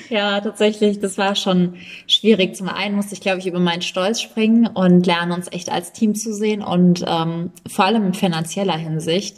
[0.08, 1.74] ja, tatsächlich, das war schon
[2.06, 2.56] schwierig.
[2.56, 5.92] Zum einen musste ich, glaube ich, über meinen Stolz springen und lernen, uns echt als
[5.92, 9.36] Team zu sehen und ähm, vor allem in finanzieller Hinsicht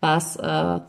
[0.00, 0.80] was äh,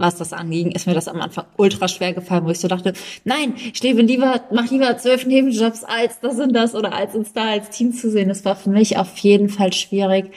[0.00, 2.94] was das anging, ist mir das am Anfang ultra schwer gefallen, wo ich so dachte,
[3.24, 7.32] nein, ich lebe lieber, mach lieber zwölf Nebenjobs als das und das oder als uns
[7.32, 8.28] da als Team zu sehen.
[8.28, 10.32] Das war für mich auf jeden Fall schwierig.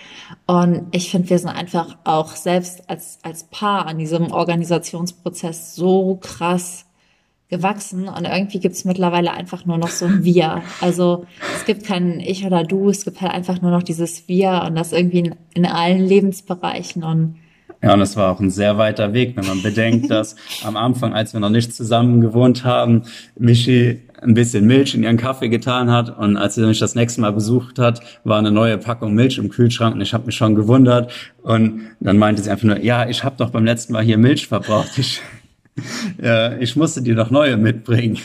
[0.45, 6.19] Und ich finde, wir sind einfach auch selbst als, als Paar an diesem Organisationsprozess so
[6.21, 6.85] krass
[7.53, 10.63] gewachsen und irgendwie gibt es mittlerweile einfach nur noch so ein Wir.
[10.81, 14.63] Also es gibt kein Ich oder Du, es gibt halt einfach nur noch dieses Wir
[14.65, 17.35] und das irgendwie in, in allen Lebensbereichen und
[17.83, 21.13] ja, und es war auch ein sehr weiter Weg, wenn man bedenkt, dass am Anfang,
[21.13, 23.03] als wir noch nicht zusammen gewohnt haben,
[23.37, 27.19] Michi ein bisschen Milch in ihren Kaffee getan hat und als sie mich das nächste
[27.19, 30.55] Mal besucht hat, war eine neue Packung Milch im Kühlschrank und ich habe mich schon
[30.55, 34.17] gewundert und dann meinte sie einfach nur, ja, ich habe doch beim letzten Mal hier
[34.17, 34.97] Milch verbraucht.
[34.97, 35.19] Ich,
[36.23, 38.17] ja, ich musste dir doch neue mitbringen.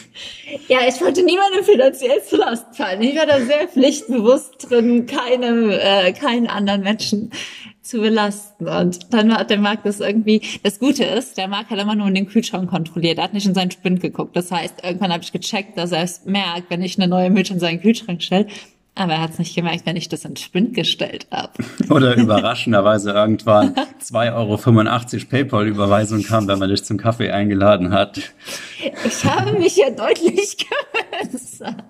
[0.68, 3.02] Ja, ich wollte niemandem finanziell zu Last fallen.
[3.02, 7.32] Ich war da sehr pflichtbewusst drin, keinem, äh, keinen anderen Menschen
[7.88, 8.68] zu belasten.
[8.68, 12.08] Und dann hat der Marc das irgendwie, das Gute ist, der Marc hat immer nur
[12.08, 14.36] in den Kühlschrank kontrolliert, er hat nicht in seinen Spind geguckt.
[14.36, 17.50] Das heißt, irgendwann habe ich gecheckt, dass er es merkt, wenn ich eine neue Milch
[17.50, 18.46] in seinen Kühlschrank stelle.
[18.94, 21.52] Aber er hat es nicht gemerkt, wenn ich das in Spind gestellt habe.
[21.88, 28.20] Oder überraschenderweise irgendwann 2,85 Euro PayPal-Überweisung kam, wenn man dich zum Kaffee eingeladen hat.
[29.06, 30.56] Ich habe mich ja deutlich
[31.20, 31.88] gewöhnt.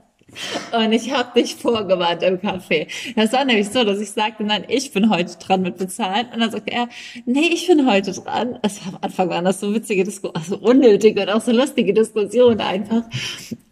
[0.73, 2.89] Und ich habe dich vorgewarnt im Café.
[3.17, 6.27] Das war nämlich so, dass ich sagte, nein, ich bin heute dran mit bezahlen.
[6.33, 6.89] Und dann sagte er,
[7.27, 8.59] nee, ich bin heute dran.
[8.63, 12.61] War am Anfang waren das so witzige Diskussionen, also unnötige und auch so lustige Diskussionen
[12.61, 13.03] einfach.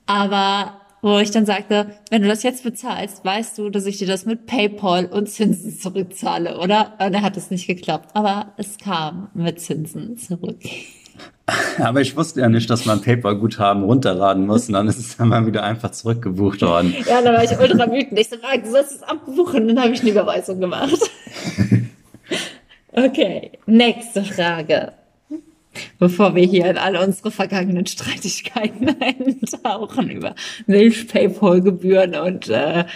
[0.07, 4.09] Aber wo ich dann sagte, wenn du das jetzt bezahlst, weißt du, dass ich dir
[4.09, 6.95] das mit PayPal und Zinsen zurückzahle, oder?
[6.99, 8.11] Und er hat es nicht geklappt.
[8.15, 10.59] Aber es kam mit Zinsen zurück.
[11.79, 15.29] Aber ich wusste ja nicht, dass man PayPal-Guthaben runterladen muss und dann ist es dann
[15.29, 16.95] mal wieder einfach zurückgebucht worden.
[17.09, 18.19] Ja, dann war ich ultra wütend.
[18.19, 19.69] Ich so, du sollst es abbuchen.
[19.69, 20.99] Dann habe ich eine Überweisung gemacht.
[22.93, 24.95] Okay, nächste Frage.
[25.99, 30.35] Bevor wir hier in alle unsere vergangenen Streitigkeiten eintauchen über
[30.67, 32.87] Milch, Paypal-Gebühren und äh,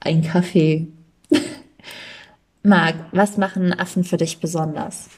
[0.00, 0.88] ein Kaffee.
[2.62, 5.10] Marc, was machen Affen für dich besonders?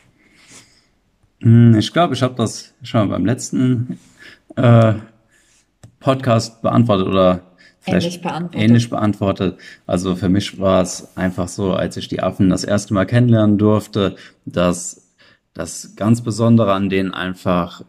[1.40, 3.98] Hm, ich glaube, ich habe das schon beim letzten
[4.56, 4.94] äh,
[6.00, 7.40] Podcast beantwortet oder
[7.80, 8.60] vielleicht ähnlich beantwortet.
[8.60, 9.58] ähnlich beantwortet.
[9.86, 13.58] Also für mich war es einfach so, als ich die Affen das erste Mal kennenlernen
[13.58, 15.12] durfte, dass
[15.54, 17.82] das ganz Besondere an denen einfach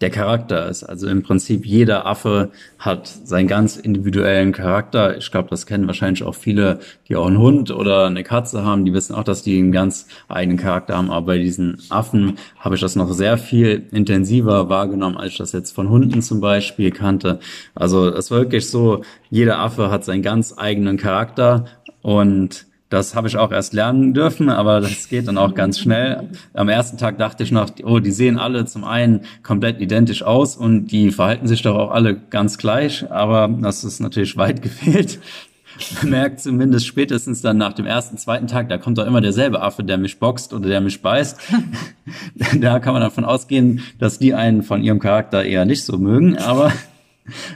[0.00, 0.82] der Charakter ist.
[0.82, 5.16] Also im Prinzip jeder Affe hat seinen ganz individuellen Charakter.
[5.16, 8.84] Ich glaube, das kennen wahrscheinlich auch viele, die auch einen Hund oder eine Katze haben.
[8.84, 11.10] Die wissen auch, dass die einen ganz eigenen Charakter haben.
[11.10, 15.52] Aber bei diesen Affen habe ich das noch sehr viel intensiver wahrgenommen, als ich das
[15.52, 17.38] jetzt von Hunden zum Beispiel kannte.
[17.74, 21.66] Also es war wirklich so, jeder Affe hat seinen ganz eigenen Charakter
[22.02, 26.28] und das habe ich auch erst lernen dürfen, aber das geht dann auch ganz schnell.
[26.52, 30.56] Am ersten Tag dachte ich noch, oh, die sehen alle zum einen komplett identisch aus
[30.56, 35.18] und die verhalten sich doch auch alle ganz gleich, aber das ist natürlich weit gefehlt.
[36.00, 39.60] Man merkt zumindest spätestens dann nach dem ersten, zweiten Tag, da kommt doch immer derselbe
[39.60, 41.40] Affe, der mich boxt oder der mich beißt.
[42.60, 46.38] da kann man davon ausgehen, dass die einen von ihrem Charakter eher nicht so mögen,
[46.38, 46.72] aber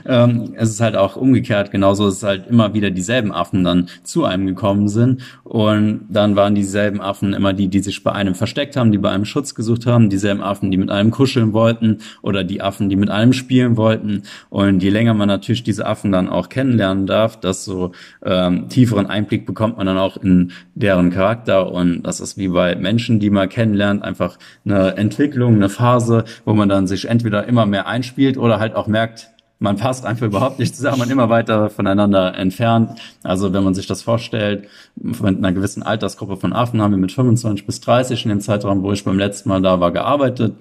[0.05, 4.25] ähm, es ist halt auch umgekehrt, genauso ist halt immer wieder dieselben Affen dann zu
[4.25, 5.21] einem gekommen sind.
[5.43, 9.09] Und dann waren dieselben Affen immer die, die sich bei einem versteckt haben, die bei
[9.09, 12.95] einem Schutz gesucht haben, dieselben Affen, die mit einem kuscheln wollten oder die Affen, die
[12.95, 14.23] mit einem spielen wollten.
[14.49, 17.91] Und je länger man natürlich diese Affen dann auch kennenlernen darf, desto
[18.23, 21.71] ähm, tieferen Einblick bekommt man dann auch in deren Charakter.
[21.71, 26.53] Und das ist wie bei Menschen, die man kennenlernt, einfach eine Entwicklung, eine Phase, wo
[26.53, 29.29] man dann sich entweder immer mehr einspielt oder halt auch merkt,
[29.59, 32.99] man passt einfach überhaupt nicht zusammen und immer weiter voneinander entfernt.
[33.23, 37.11] Also wenn man sich das vorstellt, mit einer gewissen Altersgruppe von Affen haben wir mit
[37.11, 40.55] 25 bis 30 in dem Zeitraum, wo ich beim letzten Mal da war, gearbeitet.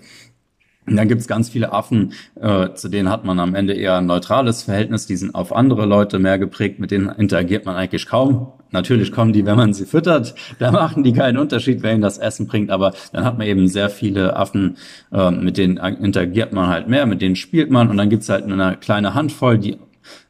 [0.90, 4.06] Und dann gibt's ganz viele Affen, äh, zu denen hat man am Ende eher ein
[4.06, 8.52] neutrales Verhältnis, die sind auf andere Leute mehr geprägt, mit denen interagiert man eigentlich kaum.
[8.70, 12.18] Natürlich kommen die, wenn man sie füttert, da machen die keinen Unterschied, wer ihnen das
[12.18, 14.76] Essen bringt, aber dann hat man eben sehr viele Affen,
[15.12, 17.88] äh, mit denen interagiert man halt mehr, mit denen spielt man.
[17.90, 19.78] Und dann gibt's halt eine kleine Handvoll, die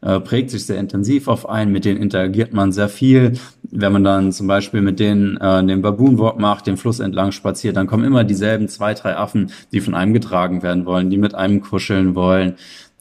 [0.01, 3.33] äh, prägt sich sehr intensiv auf einen, mit denen interagiert man sehr viel,
[3.71, 7.33] wenn man dann zum Beispiel mit denen äh, den Baboon Walk macht, den Fluss entlang
[7.33, 11.19] spaziert, dann kommen immer dieselben zwei, drei Affen, die von einem getragen werden wollen, die
[11.19, 12.55] mit einem kuscheln wollen,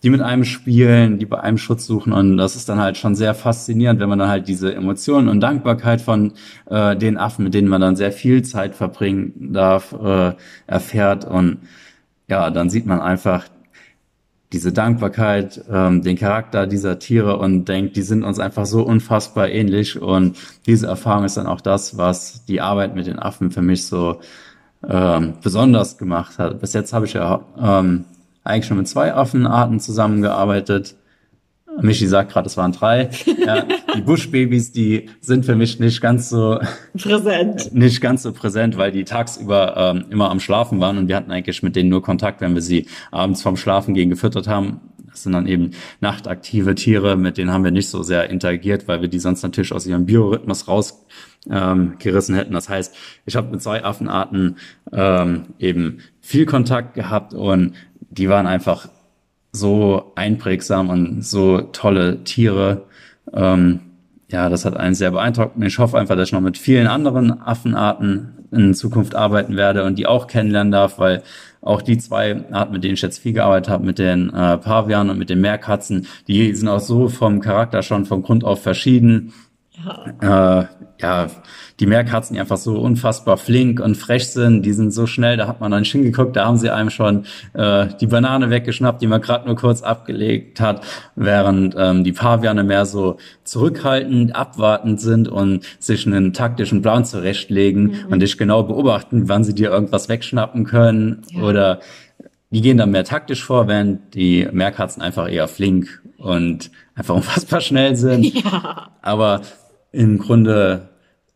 [0.03, 2.13] die mit einem spielen, die bei einem Schutz suchen.
[2.13, 5.39] Und das ist dann halt schon sehr faszinierend, wenn man dann halt diese Emotionen und
[5.39, 6.33] Dankbarkeit von
[6.69, 10.33] äh, den Affen, mit denen man dann sehr viel Zeit verbringen darf, äh,
[10.67, 11.25] erfährt.
[11.25, 11.59] Und
[12.29, 13.47] ja, dann sieht man einfach
[14.53, 19.49] diese Dankbarkeit, ähm, den Charakter dieser Tiere und denkt, die sind uns einfach so unfassbar
[19.49, 20.01] ähnlich.
[20.01, 23.85] Und diese Erfahrung ist dann auch das, was die Arbeit mit den Affen für mich
[23.85, 24.21] so
[24.87, 26.61] ähm, besonders gemacht hat.
[26.61, 28.05] Bis jetzt habe ich ja ähm,
[28.43, 30.95] eigentlich schon mit zwei Affenarten zusammengearbeitet.
[31.81, 33.09] Michi sagt gerade, es waren drei.
[33.45, 36.59] Ja, die Buschbabys, die sind für mich nicht ganz so
[36.97, 37.73] präsent.
[37.73, 41.31] Nicht ganz so präsent, weil die tagsüber ähm, immer am Schlafen waren und wir hatten
[41.31, 44.81] eigentlich mit denen nur Kontakt, wenn wir sie abends vom Schlafen gegen gefüttert haben.
[45.17, 49.01] Das sind dann eben nachtaktive Tiere, mit denen haben wir nicht so sehr interagiert, weil
[49.01, 52.53] wir die sonst natürlich aus ihrem Biorhythmus rausgerissen ähm, hätten.
[52.53, 52.93] Das heißt,
[53.25, 54.57] ich habe mit zwei Affenarten
[54.91, 57.73] ähm, eben viel Kontakt gehabt und
[58.11, 58.89] die waren einfach
[59.57, 62.83] so einprägsam und so tolle Tiere.
[63.33, 63.79] Ähm,
[64.29, 65.55] ja, das hat einen sehr beeindruckt.
[65.55, 69.83] Und ich hoffe einfach, dass ich noch mit vielen anderen Affenarten in Zukunft arbeiten werde
[69.83, 71.23] und die auch kennenlernen darf, weil
[71.61, 75.11] auch die zwei Arten, mit denen ich jetzt viel gearbeitet habe, mit den äh, Pavianen
[75.11, 79.33] und mit den Meerkatzen, die sind auch so vom Charakter schon von Grund auf verschieden.
[80.21, 80.61] Ja.
[80.61, 81.27] Äh, ja,
[81.79, 85.47] die Meerkatzen, die einfach so unfassbar flink und frech sind, die sind so schnell, da
[85.47, 89.07] hat man dann nicht hingeguckt, da haben sie einem schon äh, die Banane weggeschnappt, die
[89.07, 90.81] man gerade nur kurz abgelegt hat,
[91.15, 97.83] während ähm, die Paviane mehr so zurückhaltend, abwartend sind und sich einen taktischen Plan zurechtlegen
[97.83, 98.05] mhm.
[98.09, 101.43] und dich genau beobachten, wann sie dir irgendwas wegschnappen können ja.
[101.43, 101.79] oder
[102.49, 107.61] die gehen dann mehr taktisch vor, während die Meerkatzen einfach eher flink und einfach unfassbar
[107.61, 108.25] schnell sind.
[108.25, 108.91] Ja.
[109.01, 109.41] Aber
[109.97, 110.89] im Grunde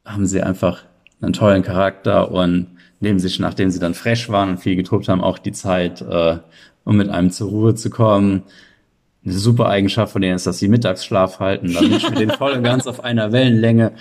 [0.06, 0.84] haben sie einfach
[1.20, 2.68] einen tollen Charakter und
[3.00, 6.38] nehmen sich, nachdem sie dann fresh waren und viel getobt haben, auch die Zeit, äh,
[6.84, 8.44] um mit einem zur Ruhe zu kommen.
[9.26, 11.74] Eine super Eigenschaft von denen ist, dass sie Mittagsschlaf halten.
[11.74, 13.94] Da bin ich mit denen voll und ganz auf einer Wellenlänge.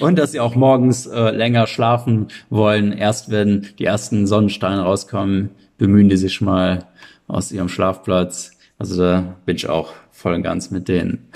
[0.00, 2.92] Und dass sie auch morgens äh, länger schlafen wollen.
[2.92, 6.86] Erst wenn die ersten Sonnensteine rauskommen, bemühen die sich mal
[7.28, 8.52] aus ihrem Schlafplatz.
[8.78, 11.28] Also da bin ich auch voll und ganz mit denen.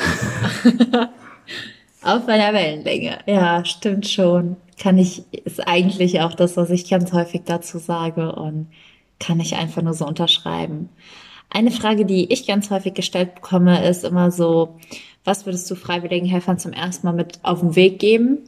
[2.02, 3.18] Auf einer Wellenlänge.
[3.26, 4.56] Ja, stimmt schon.
[4.78, 8.68] Kann ich, ist eigentlich auch das, was ich ganz häufig dazu sage und
[9.18, 10.88] kann ich einfach nur so unterschreiben.
[11.50, 14.78] Eine Frage, die ich ganz häufig gestellt bekomme, ist immer so,
[15.24, 18.38] was würdest du freiwilligen Helfern zum ersten Mal mit auf den Weg geben?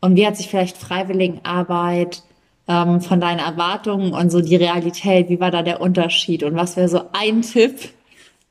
[0.00, 2.22] Und wie hat sich vielleicht Freiwilligenarbeit
[2.68, 6.42] ähm, von deinen Erwartungen und so die Realität, wie war da der Unterschied?
[6.42, 7.90] Und was wäre so ein Tipp,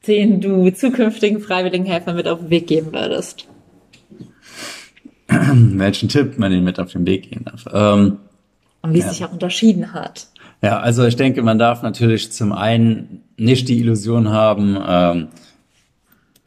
[0.06, 3.48] den du zukünftigen freiwilligen Helfern mit auf den Weg geben würdest?
[5.28, 7.66] welchen Tipp man ihnen mit auf den Weg gehen darf.
[7.72, 8.18] Ähm,
[8.82, 9.12] und wie es ja.
[9.12, 10.28] sich auch unterschieden hat.
[10.62, 15.28] Ja, also ich denke, man darf natürlich zum einen nicht die Illusion haben, ähm,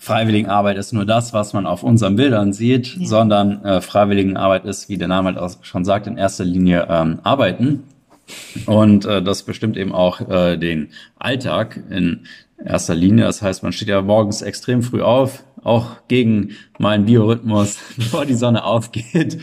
[0.07, 3.07] Freiwilligenarbeit ist nur das, was man auf unseren Bildern sieht, ja.
[3.07, 7.19] sondern äh, Freiwilligenarbeit ist, wie der Name halt auch schon sagt, in erster Linie ähm,
[7.25, 7.83] Arbeiten.
[8.67, 12.21] Und äh, das bestimmt eben auch äh, den Alltag in
[12.65, 13.25] erster Linie.
[13.25, 18.35] Das heißt, man steht ja morgens extrem früh auf, auch gegen meinen Biorhythmus, bevor die
[18.35, 19.39] Sonne aufgeht,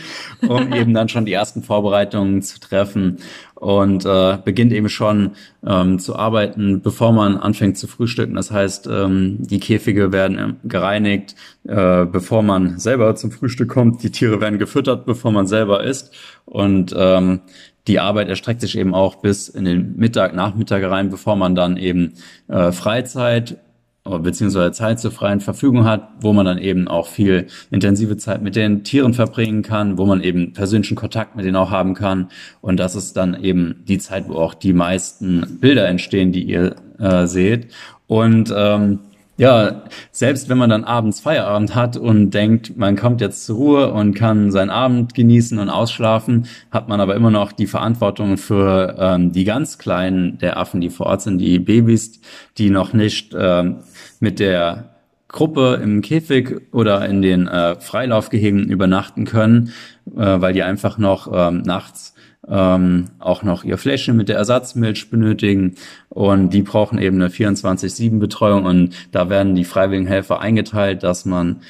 [0.48, 3.18] um eben dann schon die ersten Vorbereitungen zu treffen
[3.56, 5.32] und äh, beginnt eben schon
[5.66, 8.36] ähm, zu arbeiten, bevor man anfängt zu frühstücken.
[8.36, 14.04] Das heißt, ähm, die Käfige werden ähm, gereinigt, äh, bevor man selber zum Frühstück kommt.
[14.04, 16.14] Die Tiere werden gefüttert, bevor man selber isst.
[16.46, 17.42] Und ähm,
[17.88, 21.76] die Arbeit erstreckt sich eben auch bis in den Mittag, Nachmittag rein, bevor man dann
[21.76, 22.14] eben
[22.48, 23.58] äh, Freizeit
[24.04, 28.56] beziehungsweise Zeit zur freien Verfügung hat, wo man dann eben auch viel intensive Zeit mit
[28.56, 32.30] den Tieren verbringen kann, wo man eben persönlichen Kontakt mit denen auch haben kann.
[32.60, 36.76] Und das ist dann eben die Zeit, wo auch die meisten Bilder entstehen, die ihr
[37.00, 37.68] äh, seht.
[38.08, 39.00] Und ähm,
[39.38, 43.92] ja, selbst wenn man dann abends Feierabend hat und denkt, man kommt jetzt zur Ruhe
[43.92, 48.96] und kann seinen Abend genießen und ausschlafen, hat man aber immer noch die Verantwortung für
[49.00, 52.22] ähm, die ganz Kleinen der Affen, die vor Ort sind, die Babys,
[52.60, 53.78] die noch nicht ähm,
[54.20, 54.90] mit der
[55.30, 59.74] Gruppe im Käfig oder in den äh, Freilaufgehegen übernachten können,
[60.16, 62.14] äh, weil die einfach noch ähm, nachts
[62.48, 65.76] ähm, auch noch ihr Fläschchen mit der Ersatzmilch benötigen
[66.10, 71.62] und die brauchen eben eine 24-7-Betreuung und da werden die freiwilligen Helfer eingeteilt, dass man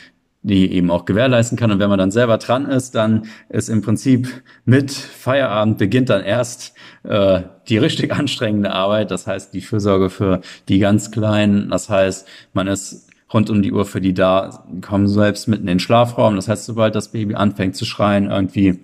[0.44, 1.72] die eben auch gewährleisten kann.
[1.72, 4.28] Und wenn man dann selber dran ist, dann ist im Prinzip
[4.66, 9.10] mit Feierabend beginnt dann erst äh, die richtig anstrengende Arbeit.
[9.10, 11.70] Das heißt, die Fürsorge für die ganz Kleinen.
[11.70, 15.68] Das heißt, man ist rund um die Uhr für die da, kommen selbst mitten in
[15.68, 16.36] den Schlafraum.
[16.36, 18.80] Das heißt, sobald das Baby anfängt zu schreien, irgendwie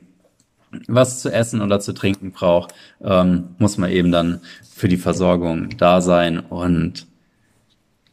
[0.88, 5.70] was zu essen oder zu trinken braucht, ähm, muss man eben dann für die Versorgung
[5.78, 6.39] da sein.
[6.39, 7.07] Und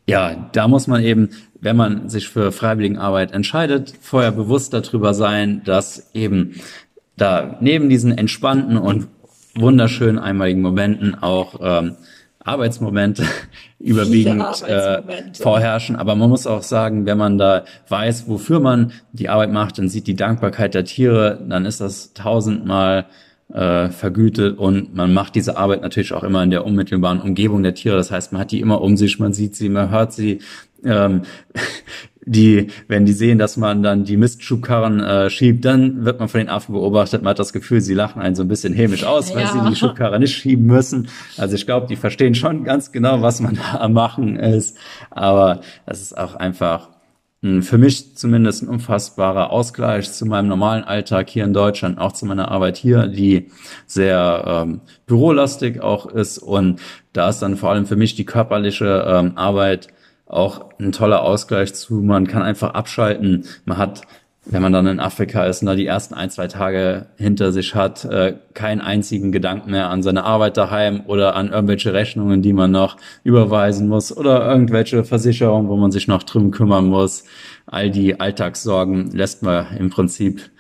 [0.07, 1.31] ja, da muss man eben,
[1.61, 6.61] wenn man sich für Freiwilligenarbeit entscheidet, vorher bewusst darüber sein, dass eben
[7.17, 9.09] da neben diesen entspannten und
[9.55, 11.97] wunderschönen einmaligen Momenten auch ähm,
[12.47, 13.25] Arbeitsmomente
[13.79, 15.41] überwiegend Arbeitsmomente.
[15.41, 15.97] Äh, vorherrschen.
[15.97, 19.89] Aber man muss auch sagen, wenn man da weiß, wofür man die Arbeit macht und
[19.89, 23.07] sieht die Dankbarkeit der Tiere, dann ist das tausendmal
[23.53, 27.75] äh, vergütet und man macht diese Arbeit natürlich auch immer in der unmittelbaren Umgebung der
[27.75, 27.97] Tiere.
[27.97, 30.41] Das heißt, man hat die immer um sich, man sieht sie, man hört sie.
[30.85, 31.23] Ähm,
[32.27, 36.41] die, wenn die sehen, dass man dann die Mistschubkarren äh, schiebt, dann wird man von
[36.41, 37.23] den Affen beobachtet.
[37.23, 39.53] Man hat das Gefühl, sie lachen einen so ein bisschen hämisch aus, weil ja.
[39.53, 41.09] sie die Schubkarre nicht schieben müssen.
[41.39, 44.77] Also ich glaube, die verstehen schon ganz genau, was man da am machen ist.
[45.11, 46.91] Aber es ist auch einfach
[47.61, 52.27] für mich zumindest ein unfassbarer Ausgleich zu meinem normalen Alltag hier in Deutschland, auch zu
[52.27, 53.51] meiner Arbeit hier, die
[53.87, 56.39] sehr ähm, bürolastig auch ist.
[56.39, 56.81] Und
[57.13, 59.89] da ist dann vor allem für mich die körperliche ähm, Arbeit
[60.27, 61.95] auch ein toller Ausgleich zu.
[61.95, 63.45] Man kann einfach abschalten.
[63.65, 64.03] Man hat,
[64.45, 67.75] wenn man dann in Afrika ist und da die ersten ein, zwei Tage hinter sich
[67.75, 72.53] hat, äh, keinen einzigen Gedanken mehr an seine Arbeit daheim oder an irgendwelche Rechnungen, die
[72.53, 77.25] man noch überweisen muss oder irgendwelche Versicherungen, wo man sich noch drum kümmern muss.
[77.67, 80.51] All die Alltagssorgen lässt man im Prinzip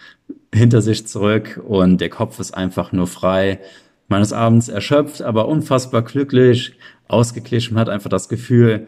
[0.55, 3.61] hinter sich zurück und der Kopf ist einfach nur frei.
[4.09, 6.75] Ist abends erschöpft, aber unfassbar glücklich,
[7.09, 8.87] ausgeglichen, hat einfach das Gefühl,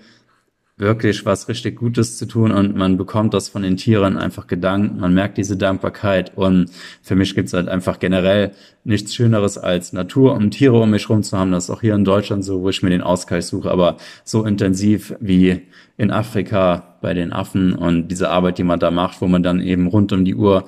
[0.79, 4.99] wirklich was richtig Gutes zu tun und man bekommt das von den Tieren einfach gedankt,
[4.99, 6.71] man merkt diese Dankbarkeit und
[7.03, 8.53] für mich gibt's halt einfach generell
[8.85, 11.51] nichts Schöneres als Natur und Tiere um mich rum zu haben.
[11.51, 14.45] Das ist auch hier in Deutschland so, wo ich mir den Ausgleich suche, aber so
[14.45, 15.63] intensiv wie
[15.97, 19.61] in Afrika bei den Affen und diese Arbeit, die man da macht, wo man dann
[19.61, 20.65] eben rund um die Uhr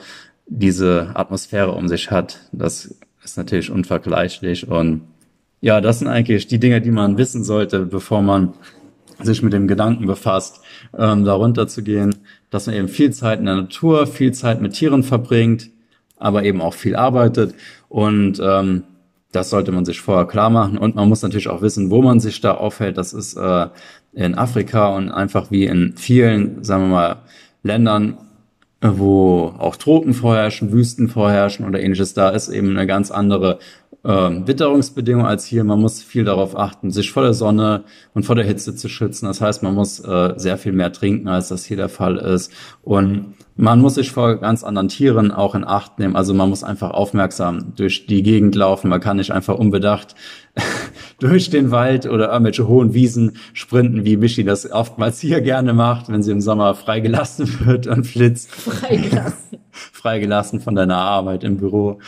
[0.46, 5.02] diese Atmosphäre um sich hat, das ist natürlich unvergleichlich und
[5.62, 8.54] ja, das sind eigentlich die Dinge, die man wissen sollte, bevor man
[9.22, 10.60] sich mit dem Gedanken befasst,
[10.96, 12.14] ähm, darunter zu gehen,
[12.50, 15.70] dass man eben viel Zeit in der Natur, viel Zeit mit Tieren verbringt,
[16.16, 17.54] aber eben auch viel arbeitet
[17.88, 18.84] und ähm,
[19.32, 22.18] das sollte man sich vorher klar machen und man muss natürlich auch wissen, wo man
[22.18, 22.98] sich da aufhält.
[22.98, 23.66] Das ist äh,
[24.12, 27.16] in Afrika und einfach wie in vielen, sagen wir mal,
[27.62, 28.16] Ländern,
[28.80, 32.14] wo auch Tropen vorherrschen, Wüsten vorherrschen oder ähnliches.
[32.14, 33.58] Da ist eben eine ganz andere
[34.04, 35.64] äh, Witterungsbedingungen als hier.
[35.64, 37.84] Man muss viel darauf achten, sich vor der Sonne
[38.14, 39.26] und vor der Hitze zu schützen.
[39.26, 42.52] Das heißt, man muss äh, sehr viel mehr trinken, als das hier der Fall ist.
[42.82, 46.16] Und man muss sich vor ganz anderen Tieren auch in Acht nehmen.
[46.16, 48.88] Also man muss einfach aufmerksam durch die Gegend laufen.
[48.88, 50.14] Man kann nicht einfach unbedacht
[51.20, 56.08] durch den Wald oder irgendwelche hohen Wiesen sprinten, wie Michi das oftmals hier gerne macht,
[56.08, 58.50] wenn sie im Sommer freigelassen wird und flitzt.
[58.50, 59.58] Freigelassen.
[59.70, 61.98] freigelassen von deiner Arbeit im Büro.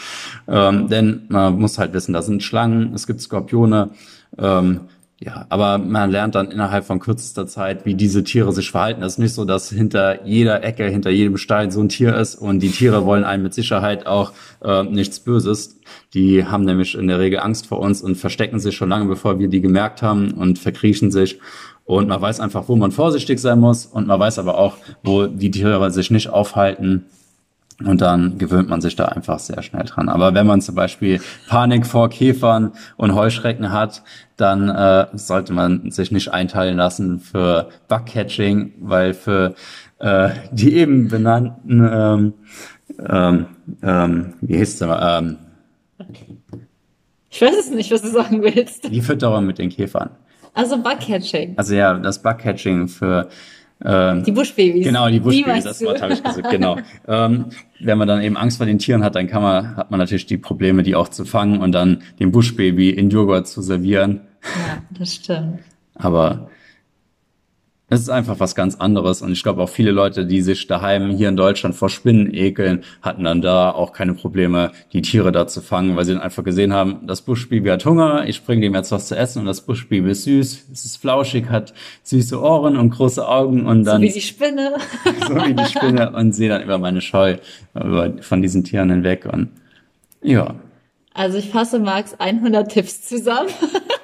[0.48, 3.90] Ähm, denn man muss halt wissen, da sind Schlangen, es gibt Skorpione.
[4.38, 4.80] Ähm,
[5.24, 9.04] ja, aber man lernt dann innerhalb von kürzester Zeit, wie diese Tiere sich verhalten.
[9.04, 12.34] Es ist nicht so, dass hinter jeder Ecke, hinter jedem Stein so ein Tier ist
[12.34, 14.32] und die Tiere wollen einem mit Sicherheit auch
[14.64, 15.78] äh, nichts Böses.
[16.12, 19.38] Die haben nämlich in der Regel Angst vor uns und verstecken sich schon lange, bevor
[19.38, 21.38] wir die gemerkt haben und verkriechen sich.
[21.84, 25.28] Und man weiß einfach, wo man vorsichtig sein muss und man weiß aber auch, wo
[25.28, 27.04] die Tiere sich nicht aufhalten
[27.86, 30.08] und dann gewöhnt man sich da einfach sehr schnell dran.
[30.08, 34.02] Aber wenn man zum Beispiel Panik vor Käfern und Heuschrecken hat,
[34.36, 39.54] dann äh, sollte man sich nicht einteilen lassen für Bugcatching, weil für
[39.98, 42.34] äh, die eben benannten, ähm,
[43.08, 43.46] ähm,
[43.82, 45.38] ähm, wie heißt es ähm,
[47.30, 48.90] Ich weiß es nicht, was du sagen willst.
[48.90, 50.10] Die Fütterung mit den Käfern.
[50.54, 51.54] Also Bugcatching.
[51.56, 53.28] Also ja, das Bugcatching für
[53.84, 54.84] ähm, die Buschbabys.
[54.84, 56.78] Genau, die Buschbabys, das Wort habe ich gesagt, genau.
[57.08, 57.46] ähm,
[57.80, 60.26] wenn man dann eben Angst vor den Tieren hat, dann kann man, hat man natürlich
[60.26, 64.20] die Probleme, die auch zu fangen und dann dem Buschbaby in Joghurt zu servieren.
[64.42, 65.60] Ja, das stimmt.
[65.94, 66.48] Aber
[67.92, 69.20] es ist einfach was ganz anderes.
[69.20, 72.84] Und ich glaube auch viele Leute, die sich daheim hier in Deutschland vor Spinnen ekeln,
[73.02, 76.42] hatten dann da auch keine Probleme, die Tiere da zu fangen, weil sie dann einfach
[76.42, 79.60] gesehen haben, das Buschbaby hat Hunger, ich bringe dem jetzt was zu essen und das
[79.60, 84.00] Buschbaby ist süß, es ist flauschig, hat süße Ohren und große Augen und dann.
[84.00, 84.72] So wie die Spinne.
[85.28, 87.36] so wie die Spinne und sehe dann über meine Scheu
[87.74, 89.50] von diesen Tieren hinweg und
[90.22, 90.54] ja.
[91.12, 93.50] Also ich fasse Max 100 Tipps zusammen.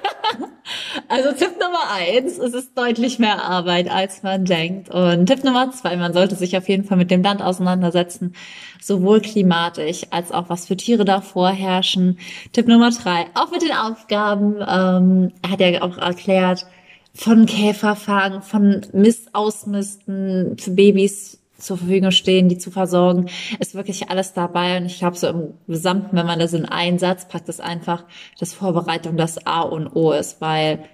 [1.07, 4.89] Also Tipp Nummer eins, es ist deutlich mehr Arbeit, als man denkt.
[4.89, 8.33] Und Tipp Nummer zwei, man sollte sich auf jeden Fall mit dem Land auseinandersetzen,
[8.81, 12.19] sowohl klimatisch als auch was für Tiere da vorherrschen.
[12.53, 16.65] Tipp Nummer drei, auch mit den Aufgaben, ähm, er hat ja auch erklärt,
[17.13, 23.27] von Käferfang, von Mist ausmisten für Babys zur Verfügung stehen, die zu versorgen,
[23.59, 24.77] ist wirklich alles dabei.
[24.77, 28.05] Und ich glaube, so im Gesamten, wenn man das in einen Satz packt, ist einfach,
[28.39, 30.85] dass Vorbereitung das A und O ist, weil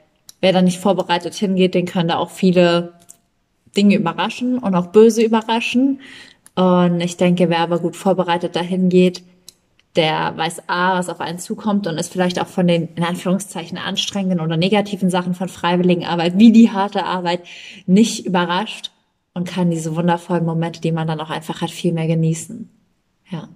[0.42, 2.94] wer da nicht vorbereitet hingeht, den können da auch viele
[3.76, 6.02] Dinge überraschen und auch böse überraschen.
[6.56, 9.24] Und ich denke, wer aber gut vorbereitet dahin geht,
[9.96, 13.78] der weiß A, was auf einen zukommt und ist vielleicht auch von den, in Anführungszeichen,
[13.78, 17.42] anstrengenden oder negativen Sachen von Freiwilligenarbeit, wie die harte Arbeit,
[17.86, 18.92] nicht überrascht
[19.36, 22.70] und kann diese wundervollen Momente, die man dann auch einfach hat, viel mehr genießen.
[23.30, 23.50] Ja.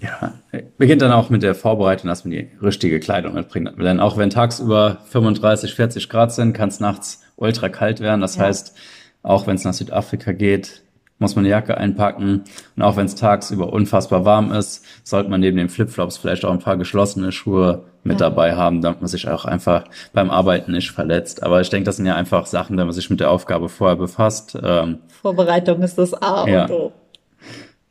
[0.00, 0.34] ja,
[0.78, 3.70] beginnt dann auch mit der Vorbereitung, dass man die richtige Kleidung mitbringt.
[3.78, 8.20] Denn auch wenn tagsüber 35, 40 Grad sind, kann es nachts ultra kalt werden.
[8.20, 8.44] Das ja.
[8.44, 8.76] heißt,
[9.22, 10.82] auch wenn es nach Südafrika geht,
[11.18, 12.44] muss man eine Jacke einpacken.
[12.76, 16.52] Und auch wenn es tagsüber unfassbar warm ist, sollte man neben den Flipflops vielleicht auch
[16.52, 18.28] ein paar geschlossene Schuhe mit ja.
[18.28, 21.42] dabei haben, damit man sich auch einfach beim Arbeiten nicht verletzt.
[21.42, 23.96] Aber ich denke, das sind ja einfach Sachen, wenn man sich mit der Aufgabe vorher
[23.96, 24.56] befasst.
[24.62, 26.70] Ähm, Vorbereitung ist das A und ja.
[26.70, 26.92] O.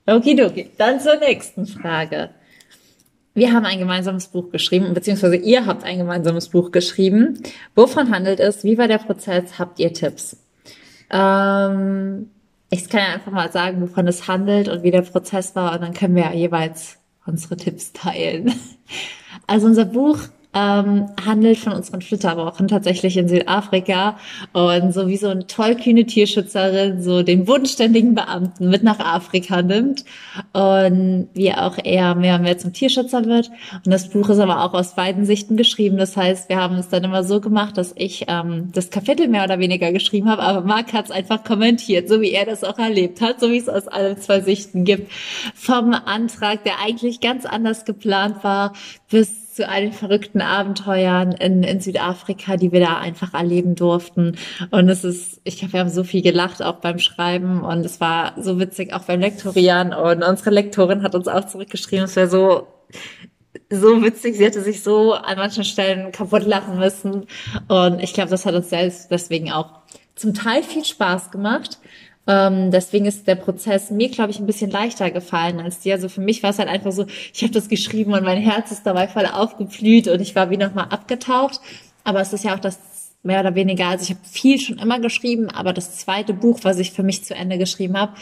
[0.06, 0.72] Okidoki.
[0.78, 2.30] Dann zur nächsten Frage.
[3.34, 7.40] Wir haben ein gemeinsames Buch geschrieben, beziehungsweise ihr habt ein gemeinsames Buch geschrieben.
[7.76, 8.64] Wovon handelt es?
[8.64, 9.60] Wie war der Prozess?
[9.60, 10.38] Habt ihr Tipps?
[11.12, 12.32] Ähm,
[12.70, 15.82] ich kann ja einfach mal sagen, wovon es handelt und wie der Prozess war und
[15.82, 18.54] dann können wir ja jeweils unsere Tipps teilen.
[19.46, 20.20] Also unser Buch
[20.58, 24.18] ähm, handelt von unseren Flitterwochen tatsächlich in Südafrika
[24.54, 30.04] und so wie so eine tollkühne Tierschützerin so den bodenständigen Beamten mit nach Afrika nimmt
[30.54, 33.50] und wie auch er mehr und mehr zum Tierschützer wird.
[33.86, 35.98] Und das Buch ist aber auch aus beiden Sichten geschrieben.
[35.98, 39.44] Das heißt, wir haben es dann immer so gemacht, dass ich ähm, das Kapitel mehr
[39.44, 42.80] oder weniger geschrieben habe, aber Marc hat es einfach kommentiert, so wie er das auch
[42.80, 45.12] erlebt hat, so wie es aus allen zwei Sichten gibt.
[45.54, 48.74] Vom Antrag, der eigentlich ganz anders geplant war,
[49.10, 54.38] bis zu all den verrückten Abenteuern in, in Südafrika, die wir da einfach erleben durften.
[54.70, 58.00] Und es ist, ich glaube, wir haben so viel gelacht auch beim Schreiben und es
[58.00, 62.30] war so witzig auch beim Lektorieren und unsere Lektorin hat uns auch zurückgeschrieben, es wäre
[62.30, 62.68] so
[63.72, 67.26] so witzig, sie hätte sich so an manchen Stellen kaputt lachen müssen.
[67.68, 69.82] Und ich glaube, das hat uns selbst deswegen auch
[70.16, 71.80] zum Teil viel Spaß gemacht.
[72.28, 75.94] Ähm, deswegen ist der Prozess mir, glaube ich, ein bisschen leichter gefallen als dir.
[75.96, 78.72] Also für mich war es halt einfach so, ich habe das geschrieben und mein Herz
[78.72, 81.62] ist dabei voll aufgeblüht und ich war wie nochmal abgetaucht.
[82.04, 82.80] Aber es ist ja auch das
[83.24, 86.80] mehr oder weniger, also ich habe viel schon immer geschrieben, aber das zweite Buch, was
[86.80, 88.14] ich für mich zu Ende geschrieben habe,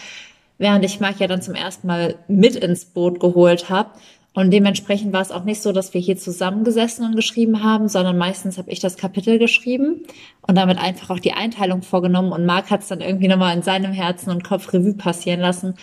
[0.58, 3.92] während ich Marc ja dann zum ersten Mal mit ins Boot geholt habe,
[4.36, 8.18] und dementsprechend war es auch nicht so, dass wir hier zusammengesessen und geschrieben haben, sondern
[8.18, 10.02] meistens habe ich das Kapitel geschrieben
[10.46, 12.34] und damit einfach auch die Einteilung vorgenommen.
[12.34, 15.76] Und Marc hat es dann irgendwie nochmal in seinem Herzen und Kopf Revue passieren lassen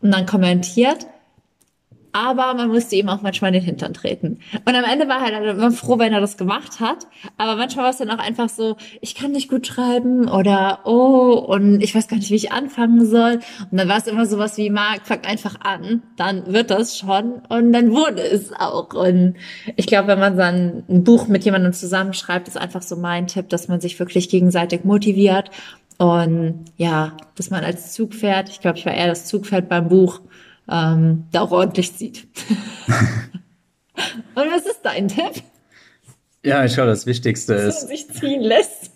[0.00, 1.06] und dann kommentiert
[2.12, 4.40] aber man musste ihm auch manchmal in den Hintern treten.
[4.64, 7.06] Und am Ende war er halt immer froh, wenn er das gemacht hat.
[7.36, 11.32] Aber manchmal war es dann auch einfach so, ich kann nicht gut schreiben oder oh,
[11.32, 13.40] und ich weiß gar nicht, wie ich anfangen soll.
[13.70, 17.42] Und dann war es immer sowas wie, Marc, fang einfach an, dann wird das schon.
[17.48, 18.94] Und dann wurde es auch.
[18.94, 19.34] Und
[19.76, 23.48] ich glaube, wenn man dann ein Buch mit jemandem zusammenschreibt, ist einfach so mein Tipp,
[23.48, 25.50] dass man sich wirklich gegenseitig motiviert.
[25.98, 30.20] Und ja, dass man als Zugpferd, ich glaube, ich war eher das Zugpferd beim Buch,
[30.70, 32.26] ähm, da auch ordentlich zieht.
[34.34, 35.42] Und was ist dein Tipp?
[36.44, 37.74] Ja, ich glaube, das Wichtigste dass ist.
[37.74, 38.92] Dass man sich ziehen lässt.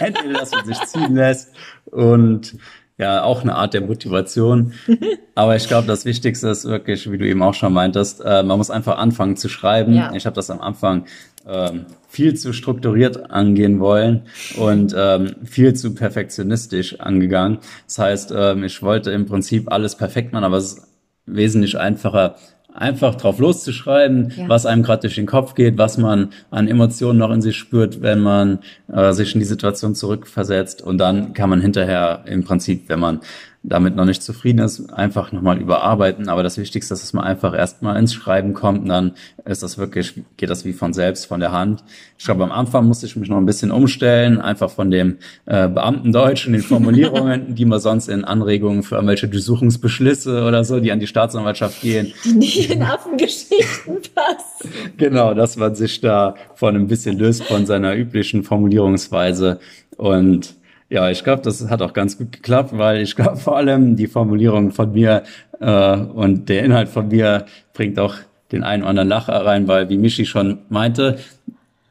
[0.00, 1.52] Entweder, dass man sich ziehen lässt
[1.86, 2.58] und
[2.98, 4.72] ja, auch eine Art der Motivation.
[5.36, 8.58] Aber ich glaube, das Wichtigste ist wirklich, wie du eben auch schon meintest, äh, man
[8.58, 9.94] muss einfach anfangen zu schreiben.
[9.94, 10.12] Ja.
[10.14, 11.06] Ich habe das am Anfang
[11.46, 14.22] ähm, viel zu strukturiert angehen wollen
[14.56, 17.58] und ähm, viel zu perfektionistisch angegangen.
[17.86, 20.88] Das heißt, ähm, ich wollte im Prinzip alles perfekt machen, aber es ist
[21.26, 22.34] wesentlich einfacher,
[22.78, 24.48] einfach drauf loszuschreiben, ja.
[24.48, 28.02] was einem gerade durch den Kopf geht, was man an Emotionen noch in sich spürt,
[28.02, 28.60] wenn man
[28.92, 30.82] äh, sich in die Situation zurückversetzt.
[30.82, 33.20] Und dann kann man hinterher im Prinzip, wenn man
[33.62, 36.28] damit noch nicht zufrieden ist, einfach nochmal überarbeiten.
[36.28, 39.12] Aber das Wichtigste ist, dass man einfach erstmal ins Schreiben kommt und dann
[39.44, 41.82] ist das wirklich, geht das wie von selbst, von der Hand.
[42.16, 45.68] Ich glaube, am Anfang musste ich mich noch ein bisschen umstellen, einfach von dem äh,
[45.68, 50.92] Beamtendeutsch und den Formulierungen, die man sonst in Anregungen für irgendwelche Durchsuchungsbeschlüsse oder so, die
[50.92, 52.12] an die Staatsanwaltschaft gehen.
[52.24, 54.70] Die nicht in Affengeschichten passen.
[54.96, 59.60] Genau, dass man sich da von ein bisschen löst von seiner üblichen Formulierungsweise
[59.96, 60.57] und
[60.90, 64.06] ja, ich glaube, das hat auch ganz gut geklappt, weil ich glaube vor allem die
[64.06, 65.22] Formulierung von mir
[65.60, 68.14] äh, und der Inhalt von mir bringt auch
[68.52, 71.18] den einen oder anderen Lacher rein, weil wie Michi schon meinte,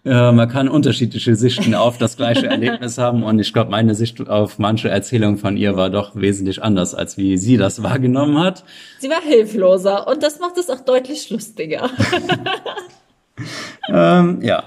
[0.04, 4.28] äh, man kann unterschiedliche Sichten auf das gleiche Erlebnis haben und ich glaube, meine Sicht
[4.28, 8.64] auf manche Erzählung von ihr war doch wesentlich anders, als wie sie das wahrgenommen hat.
[9.00, 11.90] Sie war hilfloser und das macht es auch deutlich lustiger.
[13.90, 14.64] ähm, ja.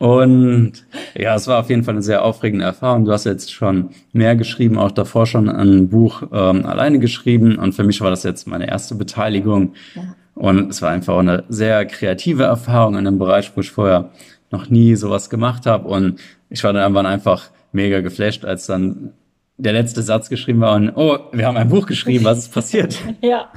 [0.00, 0.72] Und
[1.14, 3.04] ja, es war auf jeden Fall eine sehr aufregende Erfahrung.
[3.04, 7.56] Du hast jetzt schon mehr geschrieben, auch davor schon ein Buch ähm, alleine geschrieben.
[7.58, 9.74] Und für mich war das jetzt meine erste Beteiligung.
[9.94, 10.14] Ja.
[10.34, 14.08] Und es war einfach eine sehr kreative Erfahrung in einem Bereich, wo ich vorher
[14.50, 15.86] noch nie sowas gemacht habe.
[15.86, 19.12] Und ich war dann irgendwann einfach mega geflasht, als dann
[19.58, 22.98] der letzte Satz geschrieben war und oh, wir haben ein Buch geschrieben, was ist passiert?
[23.20, 23.50] ja.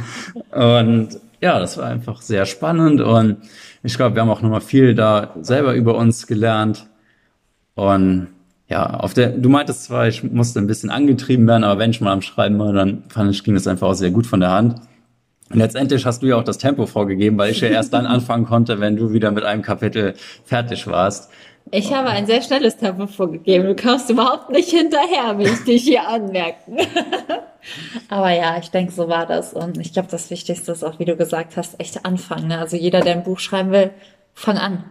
[0.52, 3.36] Und ja, das war einfach sehr spannend und
[3.84, 6.88] ich glaube, wir haben auch nochmal viel da selber über uns gelernt.
[7.76, 8.28] Und
[8.70, 12.00] ja, auf der, du meintest zwar, ich musste ein bisschen angetrieben werden, aber wenn ich
[12.00, 14.52] mal am Schreiben war, dann fand ich, ging das einfach auch sehr gut von der
[14.52, 14.80] Hand.
[15.50, 18.46] Und letztendlich hast du ja auch das Tempo vorgegeben, weil ich ja erst dann anfangen
[18.46, 20.14] konnte, wenn du wieder mit einem Kapitel
[20.46, 21.30] fertig warst.
[21.72, 23.66] Ich habe ein sehr schnelles Tempo vorgegeben.
[23.66, 26.78] Du kommst überhaupt nicht hinterher, will ich dich hier anmerken.
[28.10, 29.54] Aber ja, ich denke, so war das.
[29.54, 32.50] Und ich glaube, das Wichtigste ist auch, wie du gesagt hast, echt anfangen.
[32.50, 32.60] Ne?
[32.60, 33.92] Also jeder, der ein Buch schreiben will,
[34.34, 34.84] fang an.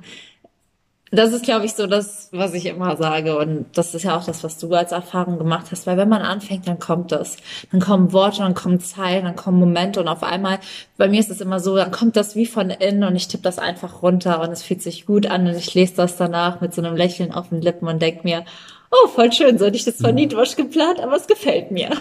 [1.14, 3.36] Das ist, glaube ich, so das, was ich immer sage.
[3.36, 5.86] Und das ist ja auch das, was du als Erfahrung gemacht hast.
[5.86, 7.36] Weil wenn man anfängt, dann kommt das.
[7.70, 10.00] Dann kommen Worte, dann kommen Zeilen, dann kommen Momente.
[10.00, 10.58] Und auf einmal,
[10.96, 13.42] bei mir ist es immer so, dann kommt das wie von innen und ich tippe
[13.42, 16.72] das einfach runter und es fühlt sich gut an und ich lese das danach mit
[16.72, 18.46] so einem Lächeln auf den Lippen und denke mir,
[18.90, 21.90] oh, voll schön, so hätte ich das zwar nie durchgeplant, aber es gefällt mir.